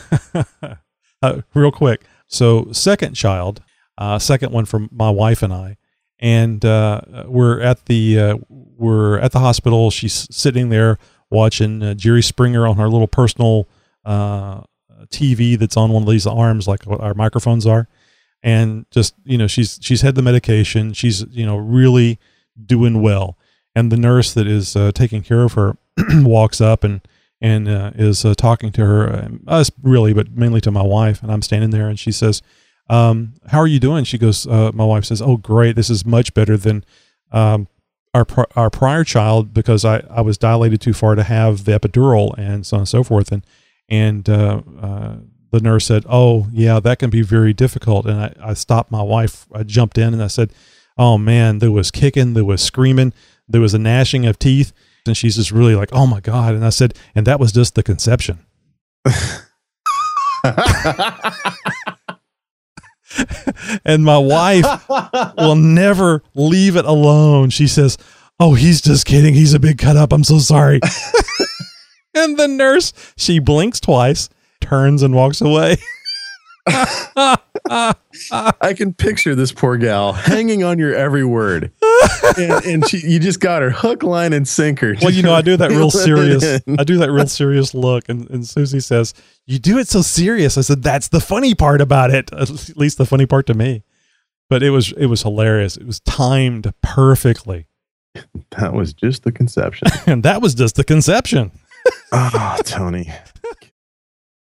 [1.23, 3.61] uh real quick so second child
[3.97, 5.77] uh second one from my wife and i
[6.19, 10.99] and uh we're at the uh we're at the hospital she's sitting there
[11.31, 13.67] watching uh, jerry springer on her little personal
[14.05, 14.61] uh
[15.05, 17.87] tv that's on one of these arms like what our microphones are.
[18.43, 20.93] And just you know she's she's had the medication.
[20.93, 22.19] She's you know really
[22.63, 23.37] doing well.
[23.75, 25.77] And the nurse that is uh, taking care of her
[26.11, 27.01] walks up and
[27.41, 31.21] and uh, is uh, talking to her um, us really but mainly to my wife.
[31.21, 32.41] And i'm standing there and she says
[32.89, 34.03] um, how are you doing?
[34.03, 35.75] She goes uh, my wife says oh great.
[35.75, 36.85] This is much better than
[37.31, 37.67] um,
[38.13, 38.25] our
[38.55, 42.65] our prior child because I, I was dilated too far to have the epidural and
[42.65, 43.31] so on and so forth.
[43.31, 43.45] And
[43.89, 45.15] and uh, uh,
[45.51, 49.01] the nurse said oh yeah that can be very difficult and I, I stopped my
[49.01, 50.51] wife I jumped in and I said
[50.97, 53.13] oh man there was kicking there was screaming
[53.47, 54.73] there was a gnashing of teeth
[55.05, 57.75] and she's just really like oh my god and I said and that was just
[57.75, 58.39] the conception
[63.85, 64.87] and my wife
[65.37, 67.49] will never leave it alone.
[67.49, 67.97] She says,
[68.39, 69.33] Oh, he's just kidding.
[69.33, 70.13] He's a big cut up.
[70.13, 70.79] I'm so sorry.
[72.17, 74.29] and the nurse, she blinks twice,
[74.61, 75.77] turns and walks away.
[77.69, 81.71] I can picture this poor gal hanging on your every word.
[82.37, 84.93] And, and she, you just got her hook, line, and sinker.
[85.01, 86.61] Well, you know, I do that real serious.
[86.77, 89.15] I do that real serious look, and, and Susie says,
[89.47, 92.31] "You do it so serious." I said, "That's the funny part about it.
[92.33, 93.83] At least the funny part to me."
[94.49, 95.77] But it was it was hilarious.
[95.77, 97.67] It was timed perfectly,
[98.51, 99.87] That was just the conception.
[100.05, 101.51] and that was just the conception.
[102.11, 103.11] Oh, Tony.